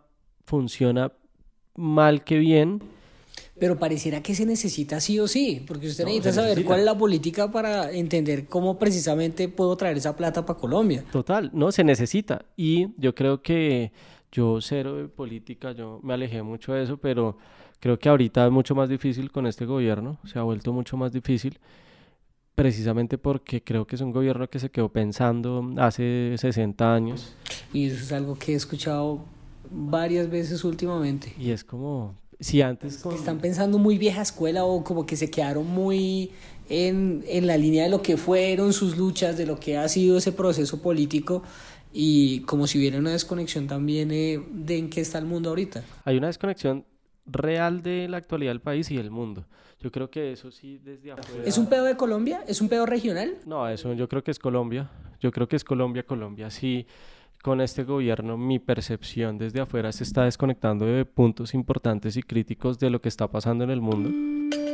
[0.45, 1.11] funciona
[1.77, 2.81] mal que bien.
[3.57, 6.97] Pero pareciera que se necesita sí o sí, porque usted necesita saber cuál es la
[6.97, 11.05] política para entender cómo precisamente puedo traer esa plata para Colombia.
[11.11, 12.45] Total, no, se necesita.
[12.57, 13.93] Y yo creo que
[14.31, 17.37] yo cero de política, yo me alejé mucho de eso, pero
[17.79, 21.11] Creo que ahorita es mucho más difícil con este gobierno, se ha vuelto mucho más
[21.11, 21.59] difícil,
[22.55, 27.35] precisamente porque creo que es un gobierno que se quedó pensando hace 60 años.
[27.71, 29.23] Y eso es algo que he escuchado
[29.71, 31.33] varias veces últimamente.
[31.37, 33.05] Y es como, si antes...
[33.05, 36.31] Están pensando muy vieja escuela o como que se quedaron muy
[36.69, 40.17] en, en la línea de lo que fueron sus luchas, de lo que ha sido
[40.17, 41.43] ese proceso político
[41.93, 45.83] y como si hubiera una desconexión también eh, de en qué está el mundo ahorita.
[46.05, 46.85] Hay una desconexión
[47.25, 49.45] real de la actualidad del país y del mundo.
[49.79, 51.43] Yo creo que eso sí desde afuera...
[51.45, 52.43] ¿Es un pedo de Colombia?
[52.47, 53.35] ¿Es un pedo regional?
[53.45, 54.89] No, eso yo creo que es Colombia.
[55.19, 56.49] Yo creo que es Colombia, Colombia.
[56.49, 56.85] Sí,
[57.47, 62.77] con este gobierno mi percepción desde afuera se está desconectando de puntos importantes y críticos
[62.77, 64.09] de lo que está pasando en el mundo.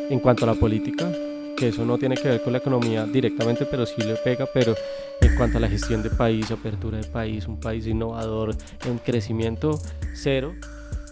[0.09, 1.07] En cuanto a la política,
[1.55, 4.73] que eso no tiene que ver con la economía directamente, pero sí le pega, pero
[5.21, 8.55] en cuanto a la gestión de país, apertura de país, un país innovador,
[8.87, 9.79] en crecimiento
[10.15, 10.55] cero,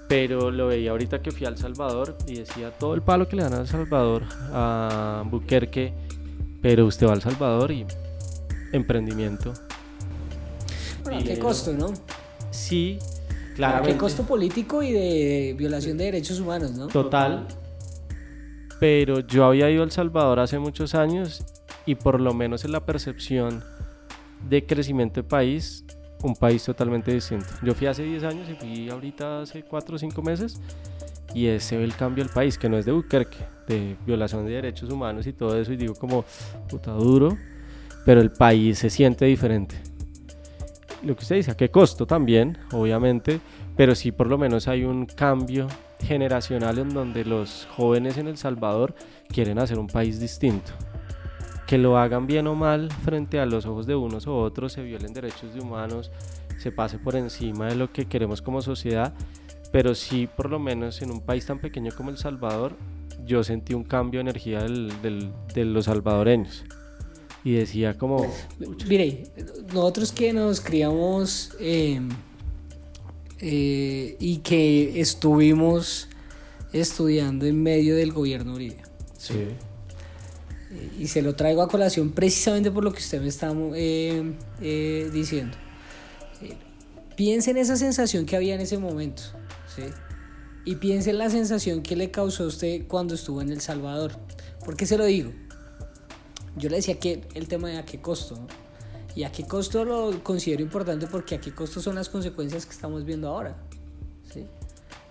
[0.08, 3.44] pero lo veía ahorita que fui al Salvador y decía todo el palo que le
[3.44, 5.94] dan al Salvador, a Buquerque,
[6.60, 7.86] pero usted va al Salvador y
[8.72, 9.54] emprendimiento.
[11.04, 11.94] Bueno, qué costo, ¿no?
[12.52, 13.00] Sí,
[13.56, 13.86] claro.
[13.86, 16.88] Qué costo político y de violación de derechos humanos, ¿no?
[16.88, 17.48] Total.
[18.80, 21.44] Pero yo había ido al Salvador hace muchos años
[21.86, 23.64] y por lo menos en la percepción
[24.50, 25.86] de crecimiento de país
[26.24, 27.48] un país totalmente distinto.
[27.64, 30.60] Yo fui hace 10 años y fui ahorita hace 4 o 5 meses
[31.34, 33.38] y ese ve el cambio del país, que no es de Buquerque,
[33.68, 36.26] de violación de derechos humanos y todo eso, y digo como
[36.70, 37.38] puta duro,
[38.06, 39.76] pero el país se siente diferente.
[41.04, 43.40] Lo que usted dice, a qué costo también, obviamente,
[43.76, 45.68] pero sí por lo menos hay un cambio
[46.00, 48.94] generacional en donde los jóvenes en El Salvador
[49.28, 50.72] quieren hacer un país distinto.
[51.66, 54.84] Que lo hagan bien o mal frente a los ojos de unos o otros, se
[54.84, 56.12] violen derechos de humanos,
[56.58, 59.14] se pase por encima de lo que queremos como sociedad,
[59.72, 62.76] pero sí por lo menos en un país tan pequeño como El Salvador,
[63.26, 66.64] yo sentí un cambio de energía de los salvadoreños.
[67.44, 68.32] Y decía como...
[68.88, 69.24] Mire,
[69.74, 72.10] nosotros que nos criamos em,
[73.40, 76.08] eh, y que estuvimos
[76.72, 78.84] estudiando en medio del gobierno Uribe.
[79.18, 79.48] Sí
[81.00, 85.10] y se lo traigo a colación precisamente por lo que usted me está eh, eh,
[85.14, 85.58] diciendo.
[86.42, 86.56] Eh,
[87.16, 89.24] piense en esa sensación que había en ese momento,
[89.76, 89.84] ¿sí?
[90.64, 94.14] Y piense en la sensación que le causó a usted cuando estuvo en El Salvador.
[94.64, 95.32] ¿Por qué se lo digo?
[96.56, 98.40] Yo le decía que el tema de a qué costo,
[99.16, 102.72] Y a qué costo lo considero importante porque a qué costo son las consecuencias que
[102.72, 103.58] estamos viendo ahora,
[104.34, 104.46] ¿sí?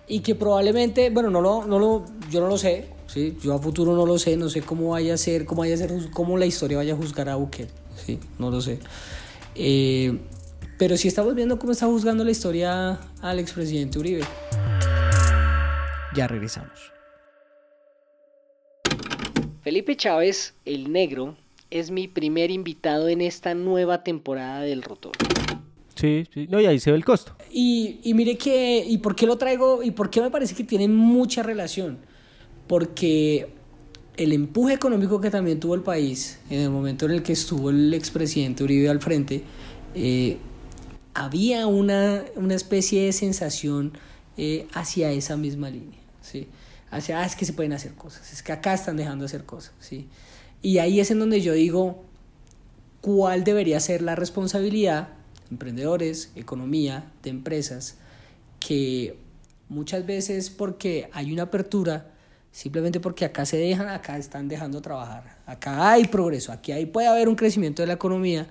[0.07, 3.37] Y que probablemente, bueno, no lo, no lo, yo no lo sé, ¿sí?
[3.41, 5.77] Yo a futuro no lo sé, no sé cómo vaya a ser, cómo vaya a
[5.77, 8.19] ser, cómo la historia vaya a juzgar a Bukele, ¿sí?
[8.39, 8.79] No lo sé.
[9.53, 10.17] Eh,
[10.77, 14.23] pero sí estamos viendo cómo está juzgando la historia al expresidente Uribe.
[16.15, 16.91] Ya regresamos.
[19.61, 21.35] Felipe Chávez, el negro,
[21.69, 25.11] es mi primer invitado en esta nueva temporada del Rotor.
[25.95, 27.35] Sí, sí, no, y ahí se ve el costo.
[27.51, 29.83] Y, y mire que, ¿y por qué lo traigo?
[29.83, 31.99] ¿Y por qué me parece que tiene mucha relación?
[32.67, 33.49] Porque
[34.17, 37.69] el empuje económico que también tuvo el país en el momento en el que estuvo
[37.69, 39.43] el expresidente Uribe al frente,
[39.93, 40.37] eh,
[41.13, 43.93] había una, una, especie de sensación
[44.37, 46.47] eh, hacia esa misma línea, ¿sí?
[46.91, 49.45] Hacia, ah, es que se pueden hacer cosas, es que acá están dejando de hacer
[49.45, 50.07] cosas, ¿sí?
[50.61, 52.03] Y ahí es en donde yo digo,
[52.99, 55.07] ¿cuál debería ser la responsabilidad,
[55.49, 57.95] emprendedores, economía, de empresas,
[58.59, 59.17] que
[59.69, 62.11] muchas veces porque hay una apertura,
[62.51, 67.07] simplemente porque acá se dejan, acá están dejando trabajar, acá hay progreso, aquí hay, puede
[67.07, 68.47] haber un crecimiento de la economía,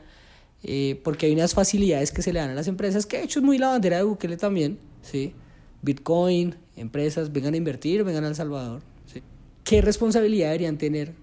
[0.63, 3.41] eh, porque hay unas facilidades que se le dan a las empresas, que de hecho
[3.41, 5.35] es muy la bandera de Bukele también, ¿sí?
[5.83, 8.83] Bitcoin, empresas, vengan a invertir, vengan a El Salvador.
[9.65, 11.15] ¿Qué responsabilidad deberían tener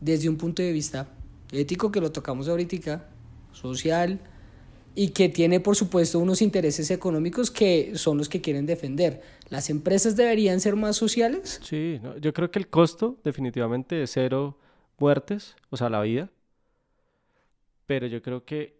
[0.00, 1.08] desde un punto de vista
[1.52, 3.08] ético, que lo tocamos ahorita,
[3.52, 4.20] social,
[4.94, 9.22] y que tiene, por supuesto, unos intereses económicos que son los que quieren defender?
[9.48, 11.60] ¿Las empresas deberían ser más sociales?
[11.62, 14.58] Sí, yo creo que el costo definitivamente es cero
[14.98, 16.30] muertes, o sea, la vida.
[17.86, 18.79] Pero yo creo que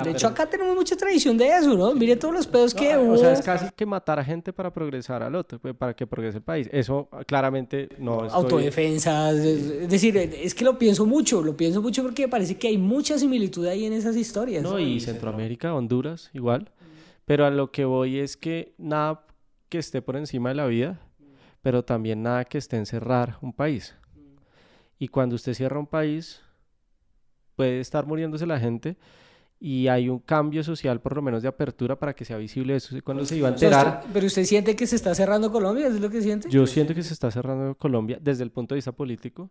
[0.00, 1.94] de hecho, acá tenemos mucha tradición de eso, ¿no?
[1.94, 3.12] Mire todos los pedos que hubo.
[3.12, 6.06] O sea, es casi que matar a gente para progresar al otro, pues, para que
[6.06, 6.68] progrese el país.
[6.72, 8.32] Eso claramente no es.
[8.32, 9.36] Autodefensas.
[9.36, 13.18] Es decir, es que lo pienso mucho, lo pienso mucho porque parece que hay mucha
[13.18, 14.62] similitud ahí en esas historias.
[14.62, 16.70] No, y Centroamérica, Honduras, igual.
[17.26, 19.26] Pero a lo que voy es que nada
[19.68, 21.00] que esté por encima de la vida,
[21.60, 23.94] pero también nada que esté en cerrar un país.
[24.98, 26.40] Y cuando usted cierra un país,
[27.56, 28.96] puede estar muriéndose la gente
[29.64, 32.96] y hay un cambio social, por lo menos de apertura, para que sea visible eso
[33.04, 34.02] cuando se iba a enterar.
[34.12, 36.50] Pero usted siente que se está cerrando Colombia, ¿es lo que siente?
[36.50, 39.50] Yo siento que se está cerrando Colombia desde el punto de vista político.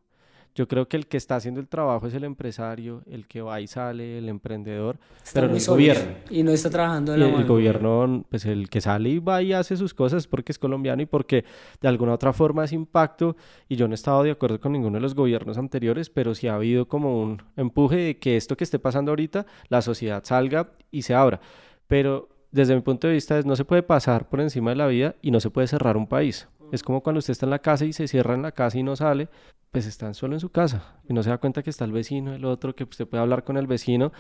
[0.53, 3.61] Yo creo que el que está haciendo el trabajo es el empresario, el que va
[3.61, 4.97] y sale, el emprendedor,
[5.33, 6.11] pero no el gobierno.
[6.29, 9.53] Y no está trabajando en la El gobierno, pues el que sale y va y
[9.53, 11.45] hace sus cosas porque es colombiano y porque
[11.79, 13.37] de alguna otra forma es impacto.
[13.69, 16.47] Y yo no he estado de acuerdo con ninguno de los gobiernos anteriores, pero sí
[16.47, 20.73] ha habido como un empuje de que esto que esté pasando ahorita, la sociedad salga
[20.91, 21.39] y se abra.
[21.87, 25.15] Pero desde mi punto de vista no se puede pasar por encima de la vida
[25.21, 26.49] y no se puede cerrar un país.
[26.71, 28.83] Es como cuando usted está en la casa y se cierra en la casa y
[28.83, 29.27] no sale,
[29.71, 32.33] pues están solo en su casa y no se da cuenta que está el vecino,
[32.33, 34.11] el otro, que usted puede hablar con el vecino.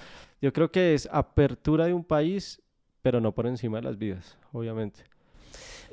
[0.41, 2.61] Yo creo que es apertura de un país,
[3.01, 5.03] pero no por encima de las vidas, obviamente.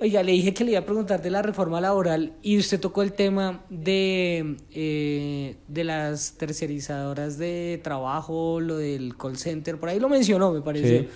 [0.00, 3.02] Oiga, le dije que le iba a preguntar de la reforma laboral y usted tocó
[3.02, 9.98] el tema de, eh, de las tercerizadoras de trabajo, lo del call center, por ahí
[9.98, 11.08] lo mencionó, me parece.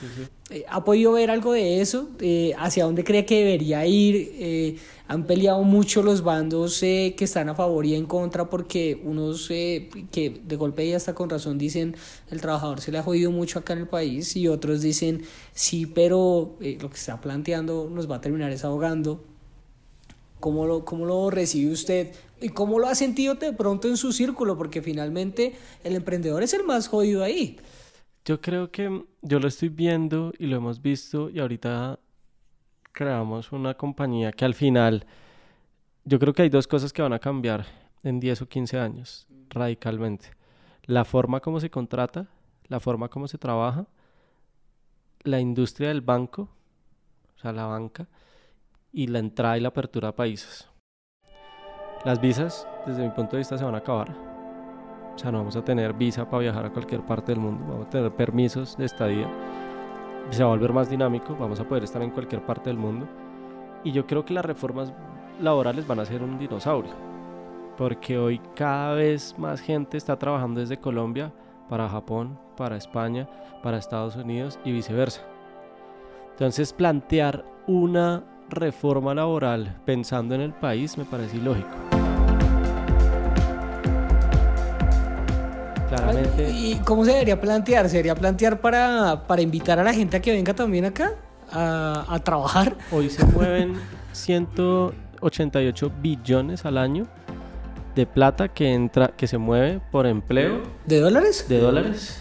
[0.51, 2.11] Eh, ¿Ha podido ver algo de eso?
[2.21, 4.81] Eh, ¿Hacia dónde cree que debería ir?
[5.13, 10.41] Han peleado mucho los bandos que están a favor y en contra porque unos que
[10.43, 11.95] de golpe y hasta con razón dicen
[12.31, 15.23] el trabajador se le ha jodido mucho acá en el país y otros dicen
[15.53, 19.23] sí, pero lo que está planteando nos va a terminar esa ahogando.
[20.41, 22.13] ¿Cómo lo, ¿Cómo lo recibe usted?
[22.41, 24.57] ¿Y cómo lo ha sentido de pronto en su círculo?
[24.57, 25.53] Porque finalmente
[25.85, 27.59] el emprendedor es el más jodido ahí.
[28.25, 32.01] Yo creo que yo lo estoy viendo y lo hemos visto y ahorita
[32.93, 35.07] creamos una compañía que al final,
[36.05, 37.67] yo creo que hay dos cosas que van a cambiar
[38.03, 40.31] en 10 o 15 años radicalmente.
[40.85, 42.29] La forma como se contrata,
[42.69, 43.87] la forma como se trabaja,
[45.25, 46.49] la industria del banco,
[47.37, 48.09] o sea, la banca,
[48.93, 50.69] y la entrada y la apertura a países.
[52.05, 54.11] Las visas, desde mi punto de vista, se van a acabar.
[55.15, 57.87] O sea, no vamos a tener visa para viajar a cualquier parte del mundo, vamos
[57.87, 59.29] a tener permisos de estadía.
[60.31, 63.07] Se va a volver más dinámico, vamos a poder estar en cualquier parte del mundo.
[63.85, 64.93] Y yo creo que las reformas
[65.41, 66.93] laborales van a ser un dinosaurio,
[67.77, 71.33] porque hoy cada vez más gente está trabajando desde Colombia
[71.69, 73.29] para Japón, para España,
[73.63, 75.23] para Estados Unidos y viceversa.
[76.33, 81.92] Entonces plantear una reforma laboral pensando en el país me parece ilógico.
[85.97, 86.51] Claramente.
[86.51, 87.87] ¿Y cómo se debería plantear?
[87.89, 91.13] ¿Se debería plantear para, para invitar a la gente a que venga también acá
[91.51, 92.77] a, a trabajar?
[92.91, 93.75] Hoy se mueven
[94.13, 97.07] 188 billones al año
[97.95, 100.63] de plata que entra, que se mueve por empleo.
[100.87, 101.47] ¿De dólares?
[101.49, 102.19] De dólares.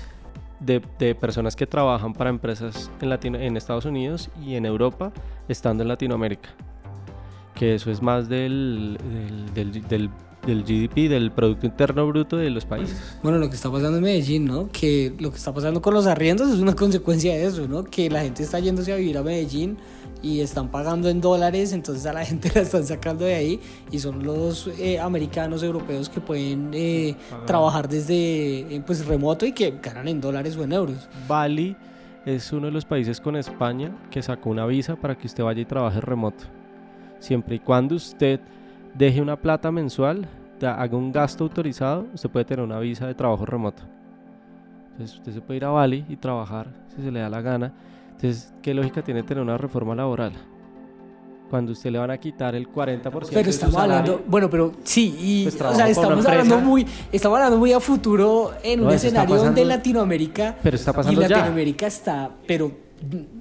[0.60, 5.12] De, de personas que trabajan para empresas en, Latino, en Estados Unidos y en Europa,
[5.48, 6.50] estando en Latinoamérica.
[7.56, 8.98] Que eso es más del,
[9.54, 10.10] del, del, del
[10.46, 12.98] del GDP, del Producto Interno Bruto de los países.
[13.22, 14.70] Bueno, lo que está pasando en Medellín, ¿no?
[14.72, 17.84] Que lo que está pasando con los arriendos es una consecuencia de eso, ¿no?
[17.84, 19.78] Que la gente está yéndose a vivir a Medellín
[20.22, 23.60] y están pagando en dólares, entonces a la gente la están sacando de ahí
[23.92, 27.16] y son los eh, americanos, europeos que pueden eh,
[27.46, 31.10] trabajar desde eh, pues remoto y que ganan en dólares o en euros.
[31.28, 31.76] Bali
[32.26, 35.62] es uno de los países con España que sacó una visa para que usted vaya
[35.62, 36.46] y trabaje remoto.
[37.20, 38.40] Siempre y cuando usted
[38.94, 40.28] deje una plata mensual,
[40.68, 43.84] haga un gasto autorizado, usted puede tener una visa de trabajo remoto.
[44.92, 47.74] Entonces usted se puede ir a Bali y trabajar si se le da la gana.
[48.12, 50.34] Entonces, ¿qué lógica tiene tener una reforma laboral?
[51.50, 55.44] Cuando usted le van a quitar el 40% pero estamos hablando, bueno, pero sí, y,
[55.44, 59.66] pues o sea, estamos hablando muy, estamos hablando muy a futuro en un escenario donde
[59.66, 62.72] Latinoamérica pero está pasando y Latinoamérica está, pero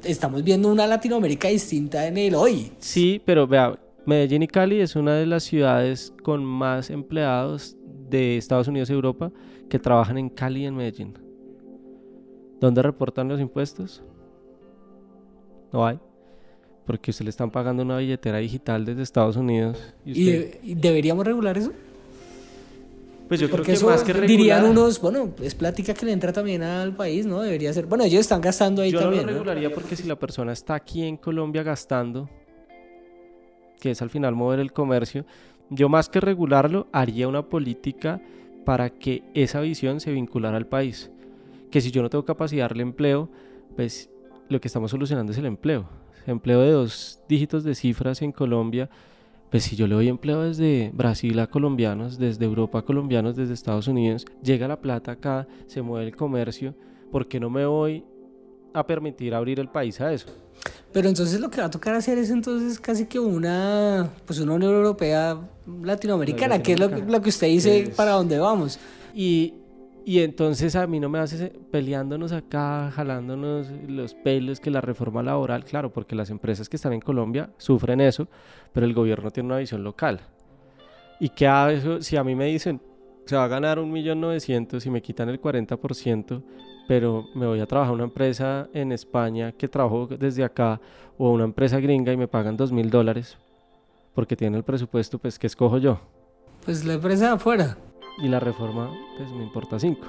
[0.02, 2.72] estamos viendo una Latinoamérica distinta en el hoy.
[2.80, 7.76] Sí, pero vea, Medellín y Cali es una de las ciudades con más empleados
[8.08, 9.30] de Estados Unidos y Europa
[9.68, 11.18] que trabajan en Cali y en Medellín.
[12.60, 14.02] ¿Dónde reportan los impuestos?
[15.72, 15.98] No hay.
[16.84, 19.78] Porque usted le están pagando una billetera digital desde Estados Unidos.
[20.04, 21.72] ¿Y, deberíamos regular eso?
[23.28, 24.28] Pues yo creo que más que regular...
[24.28, 27.40] Dirían unos, bueno, es plática que le entra también al país, ¿no?
[27.40, 27.86] Debería ser.
[27.86, 29.20] Bueno, ellos están gastando ahí también.
[29.22, 32.28] Yo no lo regularía porque si la persona está aquí en Colombia gastando,
[33.80, 35.24] que es al final mover el comercio,
[35.70, 38.20] yo más que regularlo haría una política
[38.64, 41.10] para que esa visión se vinculara al país.
[41.70, 43.30] Que si yo no tengo capacidad de darle empleo,
[43.76, 44.10] pues
[44.48, 45.88] lo que estamos solucionando es el empleo.
[46.26, 48.90] Empleo de dos dígitos de cifras en Colombia,
[49.50, 53.54] pues si yo le doy empleo desde Brasil a colombianos, desde Europa a colombianos, desde
[53.54, 56.74] Estados Unidos, llega la plata acá, se mueve el comercio,
[57.10, 58.04] ¿por qué no me voy
[58.74, 60.28] a permitir abrir el país a eso?
[60.92, 64.54] Pero entonces lo que va a tocar hacer es entonces casi que una, pues una
[64.54, 65.38] Unión Europea
[65.82, 68.78] latinoamericana, que es lo, que usted dice para dónde vamos.
[69.14, 69.54] Y,
[70.04, 75.22] y entonces a mí no me hace peleándonos acá, jalándonos los pelos, que la reforma
[75.22, 78.26] laboral, claro, porque las empresas que están en Colombia sufren eso,
[78.72, 80.20] pero el gobierno tiene una visión local.
[81.20, 82.80] Y que a eso, si a mí me dicen,
[83.26, 86.42] se va a ganar un millón novecientos y me quitan el 40%,
[86.90, 90.80] pero me voy a trabajar a una empresa en España que trabajo desde acá
[91.18, 93.36] o una empresa gringa y me pagan dos mil dólares
[94.12, 96.00] porque tiene el presupuesto, pues ¿qué escojo yo?
[96.64, 97.78] Pues la empresa de afuera.
[98.20, 100.04] Y la reforma, pues me importa cinco.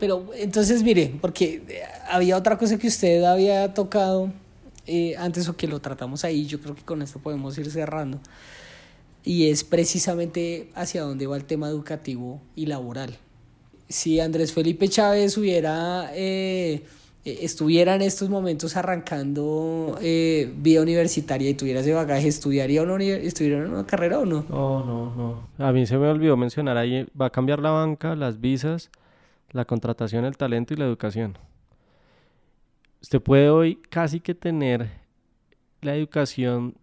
[0.00, 4.30] Pero entonces mire, porque había otra cosa que usted había tocado
[4.86, 8.18] eh, antes o que lo tratamos ahí, yo creo que con esto podemos ir cerrando
[9.26, 13.16] y es precisamente hacia dónde va el tema educativo y laboral.
[13.88, 16.84] Si Andrés Felipe Chávez hubiera, eh,
[17.24, 23.02] eh, estuviera en estos momentos arrancando eh, vida universitaria y tuviera ese bagaje, ¿estudiaría una,
[23.02, 24.46] ¿estudiaría una carrera o no?
[24.48, 25.48] No, no, no.
[25.66, 28.90] A mí se me olvidó mencionar ahí, va a cambiar la banca, las visas,
[29.50, 31.36] la contratación, el talento y la educación.
[33.02, 34.88] Usted puede hoy casi que tener
[35.82, 36.76] la educación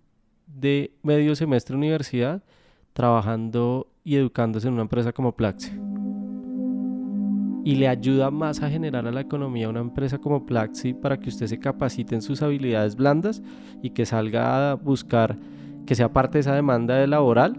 [0.47, 2.43] de medio semestre universidad
[2.93, 5.71] trabajando y educándose en una empresa como Plaxi.
[7.65, 11.29] Y le ayuda más a generar a la economía una empresa como Plaxi para que
[11.29, 13.41] usted se capacite en sus habilidades blandas
[13.81, 15.37] y que salga a buscar
[15.85, 17.57] que sea parte de esa demanda de laboral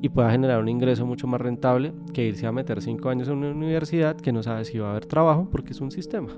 [0.00, 3.38] y pueda generar un ingreso mucho más rentable que irse a meter cinco años en
[3.38, 6.28] una universidad que no sabe si va a haber trabajo porque es un sistema.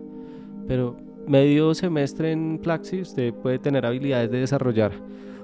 [0.67, 0.97] Pero
[1.27, 4.93] medio semestre en Plaxi usted puede tener habilidades de desarrollar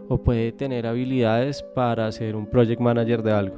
[0.08, 3.56] o puede tener habilidades para ser un project manager de algo.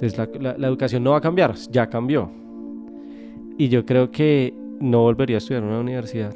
[0.00, 2.30] Entonces la, la, educación no va a cambiar, ya cambió.
[3.58, 6.34] Y yo creo que no volvería a estudiar en una universidad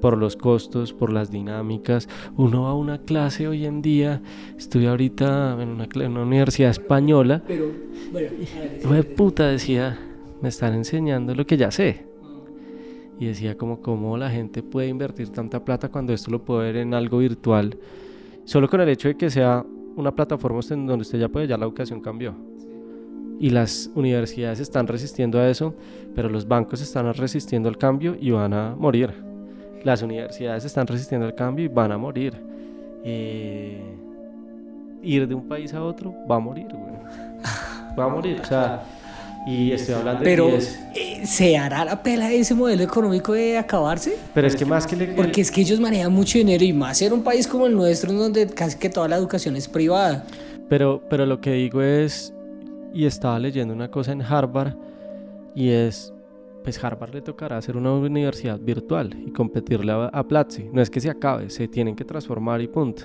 [0.00, 2.08] por los costos, por las dinámicas.
[2.36, 4.22] Uno va a una clase hoy en día,
[4.56, 7.42] estuve ahorita en una, en una universidad española.
[7.46, 7.66] Pero,
[8.10, 9.98] bueno, puta decía,
[10.40, 12.06] me están enseñando lo que ya sé.
[13.18, 16.76] Y decía como cómo la gente puede invertir tanta plata cuando esto lo puede ver
[16.76, 17.76] en algo virtual
[18.46, 19.66] Solo con el hecho de que sea
[19.96, 22.32] una plataforma donde usted ya puede, ya la educación cambió.
[23.40, 25.74] Y las universidades están resistiendo a eso,
[26.14, 29.12] pero los bancos están resistiendo al cambio y van a morir.
[29.82, 32.34] Las universidades están resistiendo al cambio y van a morir.
[33.02, 33.82] Eh,
[35.02, 36.68] ir de un país a otro va a morir,
[37.98, 38.40] Va a morir.
[38.40, 38.84] O sea,
[39.46, 44.16] Y estoy hablando de Pero, eh, ¿se hará la pela ese modelo económico de acabarse?
[44.34, 44.96] Pero es que más que...
[44.96, 45.06] Le...
[45.08, 48.10] Porque es que ellos manejan mucho dinero y más ser un país como el nuestro,
[48.10, 50.26] en donde casi que toda la educación es privada.
[50.68, 52.34] Pero, pero lo que digo es,
[52.92, 54.74] y estaba leyendo una cosa en Harvard,
[55.54, 56.12] y es,
[56.64, 60.64] pues Harvard le tocará hacer una universidad virtual y competirle a, a Platzi.
[60.72, 63.04] No es que se acabe, se tienen que transformar y punto.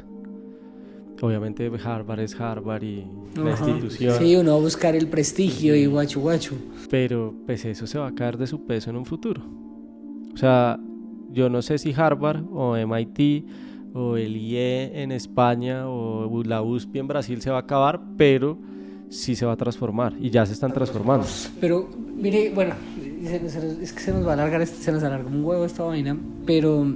[1.22, 3.06] Obviamente Harvard es Harvard y
[3.36, 4.18] la institución.
[4.18, 6.56] Sí, uno va a buscar el prestigio y guacho guacho.
[6.90, 9.42] Pero pues eso se va a caer de su peso en un futuro.
[10.34, 10.80] O sea,
[11.30, 13.46] yo no sé si Harvard o MIT
[13.94, 18.58] o el IE en España o la USP en Brasil se va a acabar, pero
[19.10, 21.28] sí se va a transformar y ya se están transformando.
[21.60, 22.74] Pero mire, bueno,
[23.24, 26.88] es que se nos va a alargar, se nos alarga un huevo esta vaina, pero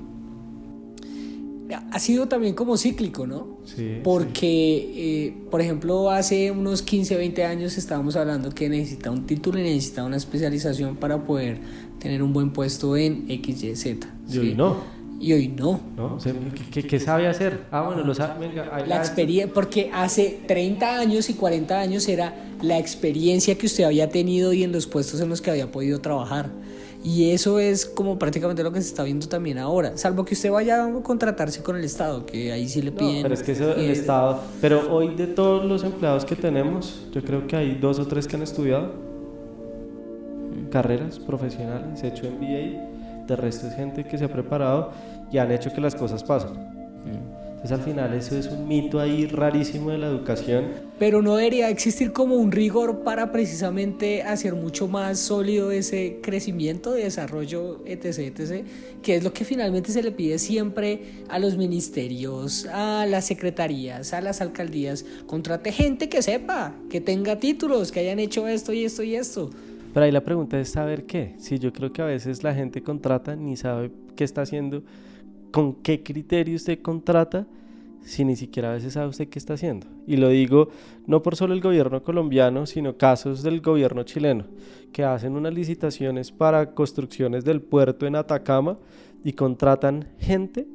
[1.74, 3.57] ha sido también como cíclico, ¿no?
[3.66, 3.99] Sí.
[4.03, 9.59] Porque, eh, por ejemplo, hace unos 15, 20 años estábamos hablando que necesita un título
[9.59, 11.57] y necesita una especialización para poder
[11.99, 13.97] tener un buen puesto en XYZ.
[14.32, 14.78] Y hoy no.
[15.20, 15.80] Y hoy no.
[15.95, 16.20] ¿No?
[16.72, 17.61] ¿qué, sabe hacer?
[17.72, 18.51] Ah, bueno, lo sabe.
[18.86, 24.09] la experiencia, porque hace 30 años y 40 años era la experiencia que usted había
[24.09, 26.49] tenido y en los puestos en los que había podido trabajar.
[27.06, 30.51] Y eso es como prácticamente lo que se está viendo también ahora, salvo que usted
[30.51, 33.22] vaya a contratarse con el Estado, que ahí sí le piden.
[33.22, 34.39] pero es que eso, el Estado.
[34.60, 38.28] Pero hoy de todos los empleados que tenemos, yo creo que hay dos o tres
[38.28, 38.93] que han estudiado
[40.72, 44.89] carreras profesionales, hecho MBA, de resto es gente que se ha preparado
[45.32, 46.53] y han hecho que las cosas pasen.
[47.66, 50.66] Entonces al final eso es un mito ahí rarísimo de la educación.
[50.99, 56.91] Pero no debería existir como un rigor para precisamente hacer mucho más sólido ese crecimiento,
[56.91, 58.66] desarrollo, etc., etc.,
[59.01, 64.13] que es lo que finalmente se le pide siempre a los ministerios, a las secretarías,
[64.13, 65.03] a las alcaldías.
[65.26, 69.49] Contrate gente que sepa, que tenga títulos, que hayan hecho esto y esto y esto.
[69.91, 71.34] Pero ahí la pregunta es saber qué.
[71.39, 74.84] Si yo creo que a veces la gente contrata ni sabe qué está haciendo
[75.56, 77.47] con qué criterio usted contrata
[78.01, 79.88] si ni siquiera a veces sabe usted qué está haciendo.
[80.06, 80.68] Y lo digo
[81.08, 84.47] no por solo el gobierno colombiano, sino casos del gobierno chileno,
[84.91, 88.78] que hacen unas licitaciones para construcciones del puerto en Atacama
[89.24, 90.68] y contratan gente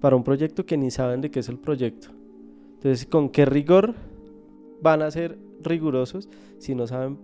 [0.00, 2.06] para un proyecto que ni saben de qué es el proyecto.
[2.74, 3.96] Entonces, ¿con qué rigor
[4.80, 6.28] van a ser rigurosos
[6.58, 7.18] si no saben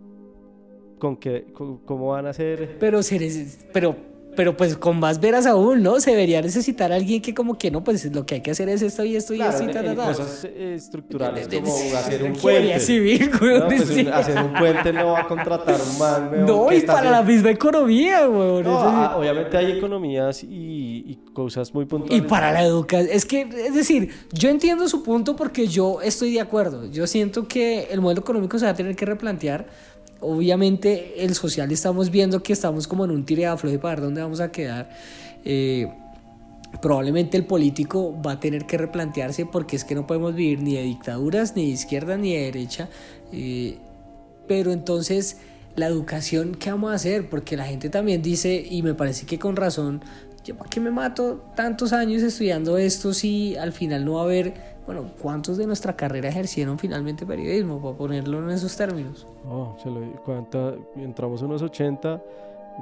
[0.99, 2.77] con qué, cómo van a ser?
[2.81, 2.99] Pero,
[3.73, 6.01] pero pero pues con más veras aún, ¿no?
[6.01, 8.69] Se debería necesitar a alguien que como que no, pues lo que hay que hacer
[8.69, 12.81] es esto y esto y esto y tal, Cosas eh, estructurales como hacer un puente.
[12.81, 17.11] Civil, no, pues hacer un puente no va a contratar un man, No, y para
[17.11, 18.63] la misma economía, güey.
[18.63, 22.19] No, ah, obviamente hay economías y, y, cosas muy puntuales.
[22.19, 26.35] Y para la educación, es que, es decir, yo entiendo su punto porque yo estoy
[26.35, 26.91] de acuerdo.
[26.91, 29.67] Yo siento que el modelo económico se va a tener que replantear
[30.21, 34.23] obviamente el social estamos viendo que estamos como en un tire de para ver dónde
[34.23, 34.91] vamos a quedar.
[35.45, 35.89] Eh,
[36.81, 40.75] probablemente el político va a tener que replantearse porque es que no podemos vivir ni
[40.75, 42.89] de dictaduras, ni de izquierda, ni de derecha.
[43.33, 43.79] Eh,
[44.47, 45.39] pero entonces,
[45.77, 47.29] la educación, ¿qué vamos a hacer?
[47.29, 50.03] Porque la gente también dice, y me parece que con razón,
[50.45, 54.25] ¿yo para qué me mato tantos años estudiando esto si al final no va a
[54.25, 59.27] haber bueno, ¿cuántos de nuestra carrera ejercieron finalmente periodismo, para ponerlo en esos términos?
[59.49, 62.23] Oh, se lo, cuánta, entramos unos 80,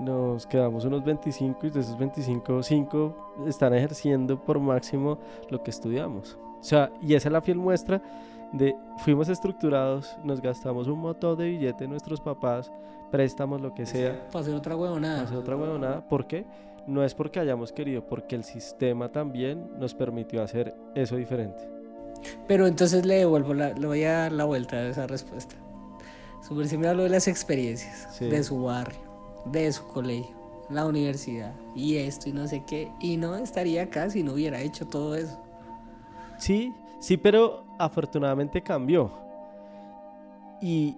[0.00, 5.18] nos quedamos unos 25 y de esos 25, 5 están ejerciendo por máximo
[5.50, 6.38] lo que estudiamos.
[6.60, 8.02] O sea, y esa es la fiel muestra
[8.52, 12.70] de fuimos estructurados, nos gastamos un montón de billete nuestros papás,
[13.10, 14.28] préstamos lo que sea.
[14.30, 15.14] Para hacer otra huevonada.
[15.14, 16.08] Para hacer otra huevonada.
[16.08, 16.46] ¿Por qué?
[16.86, 21.81] No es porque hayamos querido, porque el sistema también nos permitió hacer eso diferente.
[22.46, 25.56] Pero entonces le devuelvo, la, le voy a dar la vuelta a esa respuesta.
[26.46, 28.98] Super si me habló de las experiencias, de su barrio,
[29.46, 30.34] de su colegio,
[30.70, 32.90] la universidad y esto y no sé qué.
[33.00, 35.40] Y no estaría acá si no hubiera hecho todo eso.
[36.38, 39.12] Sí, sí, pero afortunadamente cambió.
[40.60, 40.96] Y,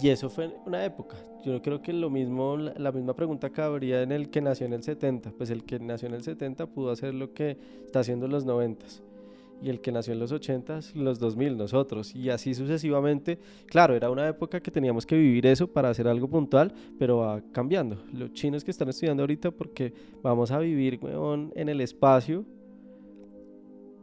[0.00, 1.16] y eso fue una época.
[1.44, 4.82] Yo creo que lo mismo, la misma pregunta cabría en el que nació en el
[4.82, 5.30] 70.
[5.32, 8.44] Pues el que nació en el 70 pudo hacer lo que está haciendo en los
[8.44, 8.86] 90
[9.62, 13.38] y el que nació en los 80, los 2000, nosotros, y así sucesivamente.
[13.66, 17.42] Claro, era una época que teníamos que vivir eso para hacer algo puntual, pero va
[17.52, 17.98] cambiando.
[18.12, 19.92] Los chinos que están estudiando ahorita, porque
[20.22, 21.00] vamos a vivir
[21.54, 22.44] en el espacio,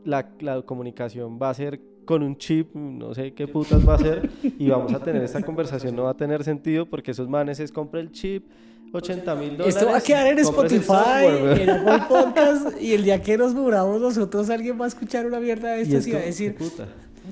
[0.04, 3.98] la, la comunicación va a ser con un chip, no sé qué putas va a
[3.98, 4.30] ser,
[4.60, 7.72] y vamos a tener esta conversación, no va a tener sentido porque esos manes es
[7.72, 8.46] compra el chip,
[8.92, 9.76] 80 mil dólares.
[9.76, 14.00] Esto va a quedar en Spotify, en Apple Podcast, y el día que nos muramos
[14.00, 16.88] nosotros, alguien va a escuchar una mierda de estas y, va a decir, puta,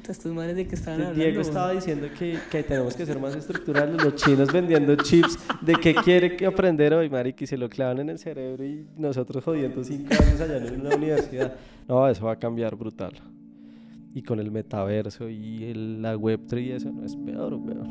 [0.08, 1.24] estos manes de que estaban hablando.
[1.24, 5.76] Diego estaba diciendo que, que, tenemos que ser más estructurales, los chinos vendiendo chips de
[5.76, 9.43] qué quiere que aprender hoy, marica, y se lo clavan en el cerebro y nosotros
[9.43, 11.56] jodiendo cinco años allá en una universidad.
[11.88, 13.14] No, eso va a cambiar brutal.
[14.14, 17.88] Y con el metaverso y el, la Web3 y eso no es peor o peor.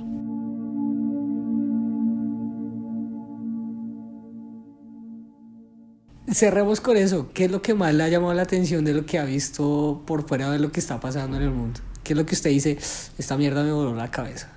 [6.31, 7.31] Cerremos con eso.
[7.35, 10.03] ¿Qué es lo que más le ha llamado la atención de lo que ha visto
[10.07, 11.81] por fuera de lo que está pasando en el mundo?
[12.05, 12.79] ¿Qué es lo que usted dice?
[13.19, 14.53] Esta mierda me voló la cabeza.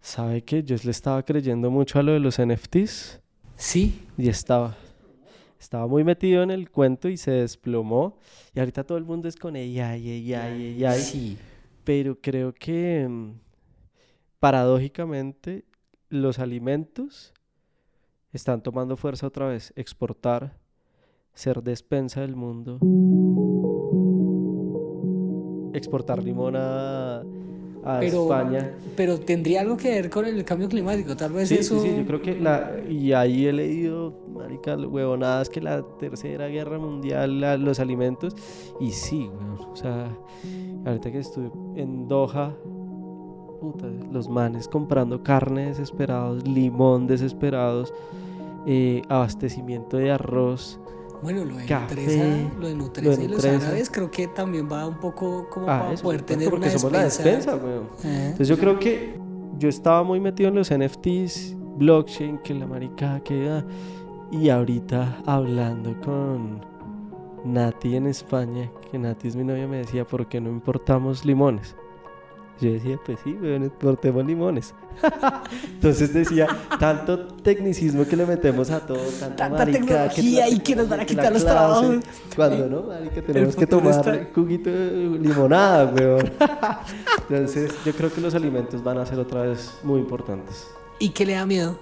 [0.00, 3.20] ¿Sabe que yo le estaba creyendo mucho a lo de los NFTs?
[3.56, 4.02] Sí.
[4.18, 4.76] Y estaba.
[5.60, 8.18] Estaba muy metido en el cuento y se desplomó.
[8.52, 10.34] Y ahorita todo el mundo es con AI, AI,
[10.84, 11.00] AI.
[11.00, 11.38] Sí.
[11.84, 13.34] Pero creo que mm,
[14.40, 15.64] paradójicamente
[16.08, 17.31] los alimentos
[18.32, 19.72] están tomando fuerza otra vez.
[19.76, 20.56] Exportar,
[21.34, 22.78] ser despensa del mundo.
[25.74, 27.22] Exportar limón a,
[28.00, 28.76] España.
[28.96, 31.80] Pero tendría algo que ver con el cambio climático, tal vez eso.
[31.80, 32.78] Sí, sí, yo creo que la.
[32.88, 38.36] Y ahí he leído, marica, huevonadas, que la tercera guerra mundial, los alimentos.
[38.80, 39.28] Y sí,
[39.68, 40.16] O sea,
[40.84, 42.54] ahorita que estuve en Doha,
[44.10, 47.92] los manes comprando carne desesperados, limón desesperados,
[48.66, 50.78] eh, abastecimiento de arroz.
[51.22, 54.98] Bueno, lo de café, lo de Nutresa, y los árabes creo que también va un
[54.98, 57.56] poco como ah, para poder tener porque una somos despensa.
[57.56, 58.22] La despensa eh.
[58.24, 59.20] Entonces yo creo que
[59.58, 63.62] yo estaba muy metido en los NFTs, blockchain, que la maricada que
[64.32, 66.64] y ahorita hablando con
[67.44, 71.76] Nati en España, que Nati es mi novia, me decía, ¿por qué no importamos limones?
[72.62, 74.72] Yo decía, pues sí, weón, exportemos limones.
[75.74, 76.46] Entonces decía,
[76.78, 81.04] tanto tecnicismo que le metemos a todo, tanta, tanta tecnología y que nos van a
[81.04, 81.96] quitar los trabajos.
[82.36, 86.30] Cuando no, marica, tenemos que tomar juguito de limonada, weón.
[87.28, 90.68] Entonces yo creo que los alimentos van a ser otra vez muy importantes.
[91.00, 91.80] ¿Y qué le da miedo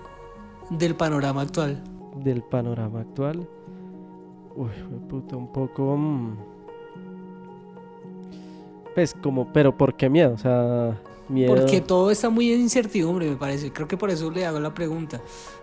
[0.70, 1.84] del panorama actual?
[2.24, 3.46] Del panorama actual.
[4.56, 4.70] Uy,
[5.10, 5.94] puta, un poco...
[5.94, 6.49] Mm,
[8.94, 10.34] pues como, pero ¿por qué miedo?
[10.34, 11.54] O sea, miedo.
[11.54, 13.72] Porque todo está muy en incertidumbre, me parece.
[13.72, 15.20] Creo que por eso le hago la pregunta.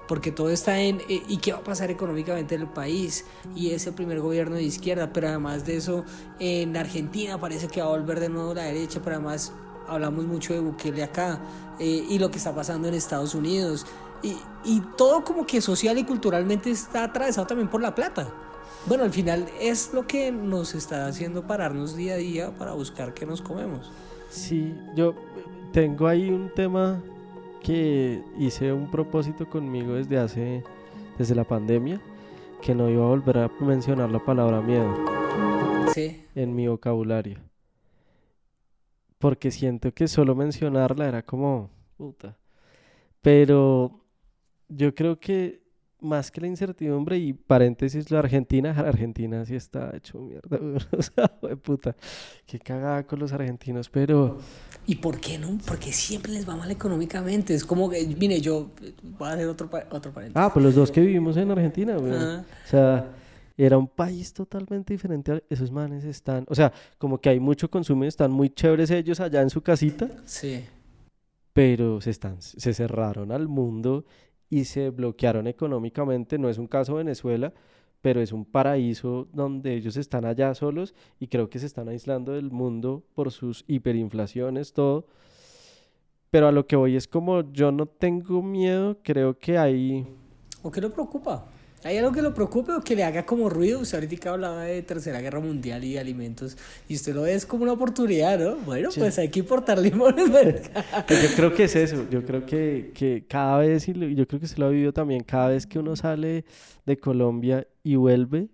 [0.08, 3.26] Porque todo está en eh, ¿y qué va a pasar económicamente en el país?
[3.56, 6.06] Y es el primer gobierno de izquierda, pero además de eso,
[6.40, 9.52] en Argentina parece que va a volver de nuevo la derecha, pero además
[9.88, 11.40] hablamos mucho de Bukele acá
[11.80, 13.86] eh, y lo que está pasando en Estados Unidos.
[14.24, 18.28] Y, y todo como que social y culturalmente está atravesado también por la plata
[18.88, 23.14] bueno, al final es lo que nos está haciendo pararnos día a día para buscar
[23.14, 23.92] qué nos comemos.
[24.30, 25.14] Sí, yo
[25.74, 27.02] tengo ahí un tema
[27.64, 30.64] que hice un propósito conmigo desde hace,
[31.18, 32.02] desde la pandemia,
[32.62, 34.94] que no iba a volver a mencionar la palabra miedo
[35.94, 36.24] sí.
[36.36, 37.40] en mi vocabulario.
[39.18, 42.38] Porque siento que solo mencionarla era como puta.
[43.22, 44.06] Pero
[44.70, 45.67] yo creo que
[46.00, 50.60] más que la incertidumbre y paréntesis, la Argentina, Argentina sí está hecho mierda,
[50.98, 51.28] o sea,
[51.62, 51.96] puta,
[52.46, 54.38] qué cagada con los argentinos, pero...
[54.86, 55.58] ¿Y por qué no?
[55.66, 58.72] Porque siempre les va mal económicamente, es como que, mire, yo
[59.18, 60.36] voy a hacer otro, otro paréntesis.
[60.36, 62.14] Ah, pues los dos que vivimos en Argentina, güey.
[62.14, 63.12] O sea,
[63.58, 67.70] era un país totalmente diferente, a esos manes están, o sea, como que hay mucho
[67.70, 70.10] consumo están muy chéveres ellos allá en su casita.
[70.26, 70.64] Sí.
[71.54, 74.06] Pero se, están, se cerraron al mundo
[74.50, 76.38] y se bloquearon económicamente.
[76.38, 77.54] No es un caso Venezuela,
[78.02, 82.34] pero es un paraíso donde ellos están allá solos y creo que se están aislando
[82.34, 85.08] del mundo por sus hiperinflaciones, todo.
[86.30, 90.06] Pero a lo que voy es como yo no tengo miedo, creo que hay...
[90.62, 91.46] ¿O qué lo preocupa?
[91.84, 93.80] ¿Hay algo que lo preocupe o que le haga como ruido?
[93.80, 96.58] Usted ahorita hablaba de Tercera Guerra Mundial y alimentos
[96.90, 98.56] y usted lo ve es como una oportunidad, ¿no?
[98.58, 100.72] Bueno, pues hay que importar limones.
[101.08, 102.08] Pues yo creo que es eso.
[102.10, 105.24] Yo creo que, que cada vez, y yo creo que se lo ha vivido también,
[105.24, 106.46] cada vez que uno sale
[106.86, 108.50] de Colombia y vuelve,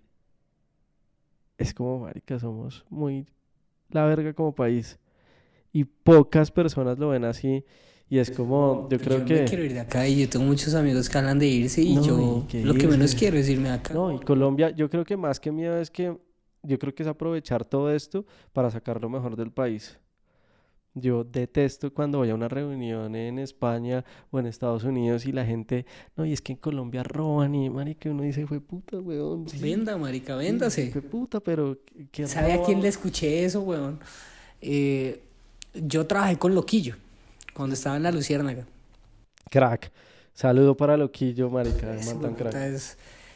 [1.57, 3.25] es como, marica, somos muy
[3.89, 4.99] la verga como país.
[5.71, 7.63] Y pocas personas lo ven así.
[8.09, 9.39] Y es como, yo creo que...
[9.39, 11.95] Yo quiero ir de acá y yo tengo muchos amigos que hablan de irse y
[11.95, 13.93] yo lo que menos quiero es irme de acá.
[13.93, 16.15] No, y Colombia, yo creo que más que miedo es que,
[16.61, 19.97] yo creo que es aprovechar todo esto para sacar lo mejor del país.
[20.95, 25.43] Yo detesto cuando voy a una reunión en España o en Estados Unidos y la
[25.43, 29.45] gente, no, y es que en Colombia roban y marica, uno dice, fue puta, weón.
[29.59, 30.91] Venda, marica, véndase.
[30.91, 31.79] Fue puta, pero...
[32.25, 33.99] ¿Sabe a quién le escuché eso, weón?
[34.61, 35.23] Eh,
[35.73, 36.95] yo trabajé con Loquillo
[37.53, 38.65] cuando estaba en la Luciérnaga.
[39.49, 39.91] Crack.
[40.33, 41.95] Saludo para Loquillo, marica.
[42.35, 42.81] crack.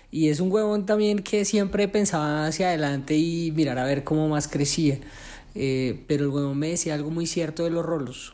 [0.10, 4.28] y es un huevón también que siempre pensaba hacia adelante y mirar a ver cómo
[4.28, 5.00] más crecía.
[5.54, 8.34] Eh, pero el huevón me decía algo muy cierto de los rolos,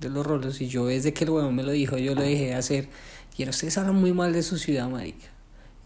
[0.00, 2.46] de los rolos, y yo desde que el huevón me lo dijo, yo lo dejé
[2.46, 2.88] de hacer.
[3.36, 5.26] Y ustedes hablan muy mal de su ciudad, marica.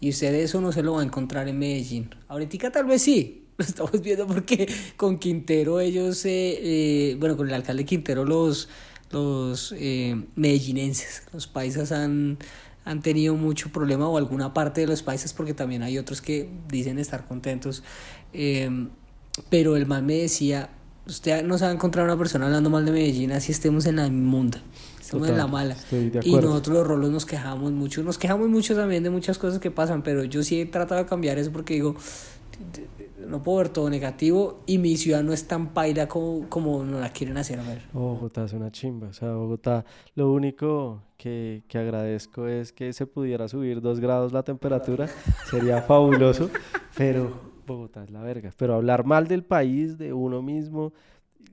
[0.01, 2.09] Y usted eso no se lo va a encontrar en Medellín.
[2.27, 4.67] Ahorita tal vez sí, lo estamos viendo porque
[4.97, 8.67] con Quintero ellos, eh, eh, bueno, con el alcalde Quintero los,
[9.11, 12.37] los eh, medellinenses, los paisas han,
[12.83, 16.49] han tenido mucho problema o alguna parte de los paisas porque también hay otros que
[16.67, 17.83] dicen estar contentos.
[19.49, 20.69] pero el mal me decía,
[21.07, 23.97] usted no se va a encontrar una persona hablando mal de Medellín así estemos en
[23.97, 24.61] la inmunda.
[24.99, 25.77] Estamos en la mala.
[26.23, 28.01] Y nosotros los rolos nos quejamos mucho.
[28.01, 31.07] Nos quejamos mucho también de muchas cosas que pasan, pero yo sí he tratado de
[31.07, 31.95] cambiar eso porque digo,
[33.27, 37.01] no puedo ver todo negativo y mi ciudad no es tan paila como, como nos
[37.01, 37.83] la quieren hacer ver.
[37.93, 43.05] Bogotá es una chimba, o sea, Bogotá, lo único que, que agradezco es que se
[43.07, 45.07] pudiera subir dos grados la temperatura,
[45.49, 46.49] sería fabuloso,
[46.97, 48.51] pero Bogotá es la verga.
[48.57, 50.93] Pero hablar mal del país, de uno mismo,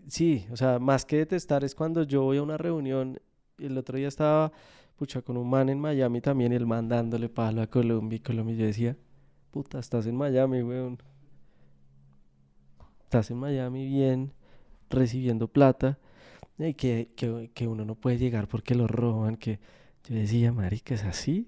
[0.08, 3.20] sí, o sea, más que detestar es cuando yo voy a una reunión,
[3.58, 4.52] el otro día estaba,
[4.96, 8.56] pucha, con un man en Miami también, el man dándole palo a Colombia y Colombia,
[8.56, 8.96] yo decía,
[9.50, 10.98] puta, estás en Miami, weón.
[13.12, 14.32] Estás en Miami bien,
[14.88, 15.98] recibiendo plata,
[16.58, 19.58] y que, que, que uno no puede llegar porque lo roban, que
[20.08, 21.46] yo decía, marica, ¿es así?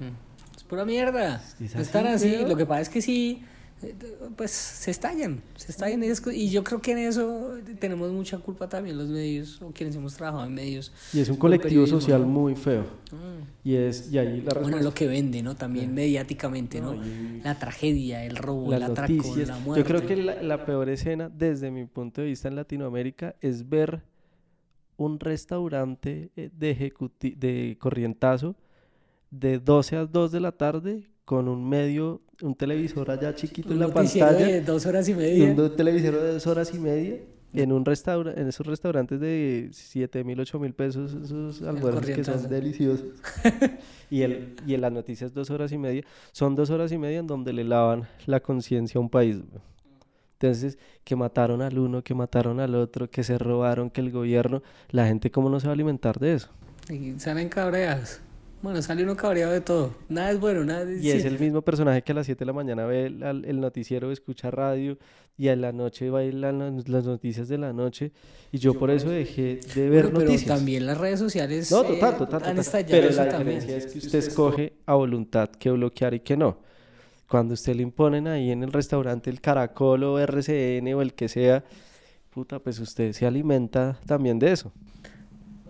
[0.00, 0.56] Mm.
[0.56, 1.40] Es pura mierda.
[1.60, 3.44] ¿Es Estar así, lo que pasa es que sí
[4.36, 8.98] pues se estallan, se estallan y yo creo que en eso tenemos mucha culpa también
[8.98, 10.92] los medios o quienes hemos trabajado en medios.
[11.12, 12.82] Y es un colectivo social muy feo.
[13.12, 13.68] Mm.
[13.68, 15.54] Y es y ahí la Bueno, lo que vende, ¿no?
[15.54, 16.94] También mediáticamente, ¿no?
[17.42, 19.82] La tragedia, el robo, el atraco, la muerte.
[19.82, 24.02] Yo creo que la, peor escena desde mi punto de vista en Latinoamérica es ver
[24.96, 26.92] un restaurante eh, de
[27.36, 28.56] de corrientazo
[29.40, 33.78] de 12 a 2 de la tarde con un medio, un televisor allá chiquito en
[33.78, 34.32] la pantalla.
[34.32, 35.44] de dos horas y media.
[35.52, 37.20] Un televisor de dos horas y media.
[37.52, 42.24] En un restaurante, en esos restaurantes de 7 mil, 8 mil pesos, esos almuerzos que
[42.24, 43.06] son deliciosos.
[44.10, 46.02] y, el, y en las noticias dos horas y media.
[46.32, 49.36] Son dos horas y media en donde le lavan la conciencia a un país.
[50.40, 54.62] Entonces, que mataron al uno, que mataron al otro, que se robaron, que el gobierno,
[54.90, 56.50] la gente cómo no se va a alimentar de eso.
[56.90, 58.20] Y salen cabreadas.
[58.64, 59.94] Bueno, sale uno cabreado de todo.
[60.08, 61.04] Nada es bueno, nada es...
[61.04, 64.10] Y es el mismo personaje que a las 7 de la mañana ve el, noticiero,
[64.10, 64.96] escucha radio
[65.36, 68.10] y a la noche va a las noticias de la noche.
[68.52, 70.44] Y yo, por eso dejé de ver pero noticias.
[70.44, 73.98] Pero también las redes sociales no, total, total, han estallado Pero la diferencia es que
[73.98, 76.56] usted escoge a voluntad qué bloquear y qué no.
[77.28, 81.28] Cuando usted le imponen ahí en el restaurante el caracol o RCN o el que
[81.28, 81.62] sea,
[82.30, 84.72] puta, pues usted se alimenta también de eso.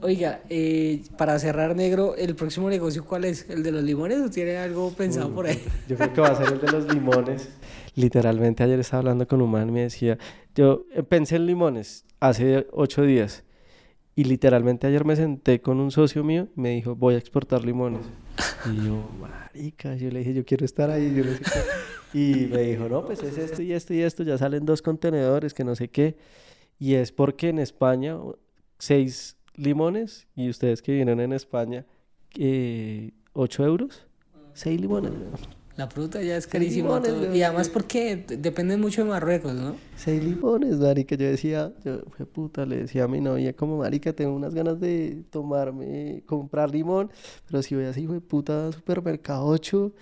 [0.05, 3.49] Oiga, eh, para cerrar negro, ¿el próximo negocio cuál es?
[3.49, 5.59] ¿El de los limones o tiene algo pensado por ahí?
[5.89, 7.49] Yo creo que va a ser el de los limones.
[7.95, 10.19] Literalmente ayer estaba hablando con un man y me decía,
[10.55, 13.45] yo eh, pensé en limones hace ocho días
[14.15, 17.65] y literalmente ayer me senté con un socio mío y me dijo, voy a exportar
[17.65, 18.03] limones.
[18.71, 21.25] Y yo, marica, yo le dije, yo quiero estar ahí.
[22.13, 25.55] y me dijo, no, pues es esto y esto y esto, ya salen dos contenedores,
[25.55, 26.15] que no sé qué.
[26.79, 28.19] Y es porque en España
[28.79, 31.87] seis limones y ustedes que vienen en España,
[32.37, 34.07] eh, 8 euros,
[34.55, 35.13] 6 limones.
[35.77, 37.03] La fruta ya es carísima.
[37.33, 39.75] y además porque depende mucho de Marruecos, ¿no?
[39.97, 41.17] 6 limones, marica.
[41.17, 44.79] Yo decía, yo, fue puta, le decía a mi novia, como marica, tengo unas ganas
[44.79, 47.11] de tomarme, comprar limón,
[47.49, 49.93] pero si voy así, fue puta, supermercado 8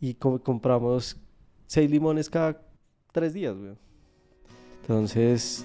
[0.00, 1.16] y compramos
[1.66, 2.60] 6 limones cada
[3.12, 3.72] 3 días, güey.
[4.82, 5.64] Entonces,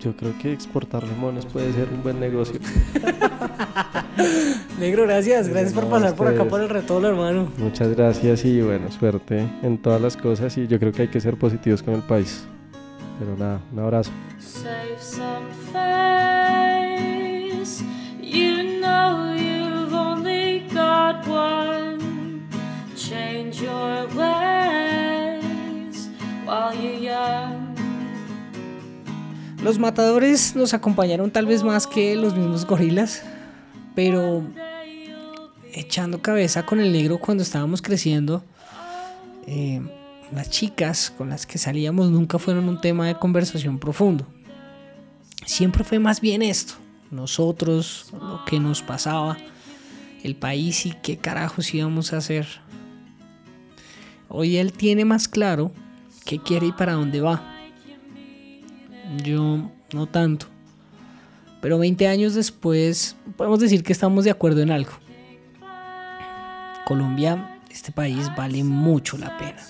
[0.00, 2.58] yo creo que exportar limones puede ser un buen negocio.
[4.80, 5.48] Negro, gracias.
[5.48, 7.48] Gracias por pasar por acá por el retorno, hermano.
[7.58, 11.20] Muchas gracias y bueno, suerte en todas las cosas y yo creo que hay que
[11.20, 12.44] ser positivos con el país.
[13.18, 14.10] Pero nada, un abrazo.
[22.96, 26.08] Change your ways
[26.44, 27.65] while you're young.
[29.66, 33.24] Los matadores nos acompañaron tal vez más que los mismos gorilas,
[33.96, 34.44] pero
[35.72, 38.44] echando cabeza con el negro cuando estábamos creciendo,
[39.48, 39.82] eh,
[40.32, 44.24] las chicas con las que salíamos nunca fueron un tema de conversación profundo.
[45.44, 46.74] Siempre fue más bien esto,
[47.10, 49.36] nosotros, lo que nos pasaba,
[50.22, 52.46] el país y qué carajos íbamos a hacer.
[54.28, 55.72] Hoy él tiene más claro
[56.24, 57.55] qué quiere y para dónde va
[59.22, 60.46] yo no tanto.
[61.60, 64.92] Pero 20 años después podemos decir que estamos de acuerdo en algo.
[66.86, 69.62] Colombia, este país, vale mucho la pena.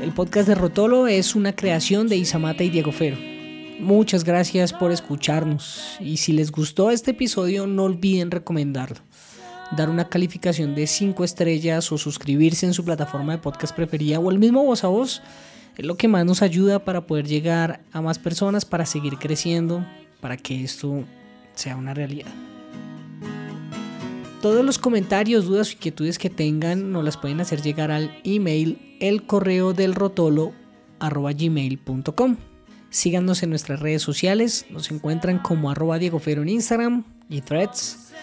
[0.00, 3.16] El podcast de Rotolo es una creación de Isamata y Diego Fero.
[3.80, 8.98] Muchas gracias por escucharnos y si les gustó este episodio no olviden recomendarlo,
[9.72, 14.30] dar una calificación de 5 estrellas o suscribirse en su plataforma de podcast preferida o
[14.30, 15.22] el mismo voz a voz.
[15.76, 19.84] Es lo que más nos ayuda para poder llegar a más personas, para seguir creciendo,
[20.20, 21.04] para que esto
[21.54, 22.32] sea una realidad.
[24.40, 28.96] Todos los comentarios, dudas o inquietudes que tengan nos las pueden hacer llegar al email
[29.00, 30.52] el correo del rotolo
[31.00, 32.36] gmail.com.
[32.90, 38.13] Síganos en nuestras redes sociales, nos encuentran como arroba Diego Fero en Instagram y threads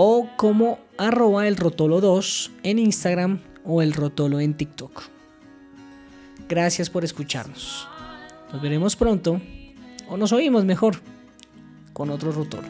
[0.00, 5.02] o como arroba el rotolo 2 en Instagram o el rotolo en TikTok.
[6.48, 7.88] Gracias por escucharnos.
[8.52, 9.40] Nos veremos pronto
[10.08, 11.00] o nos oímos mejor
[11.92, 12.68] con otro rotolo.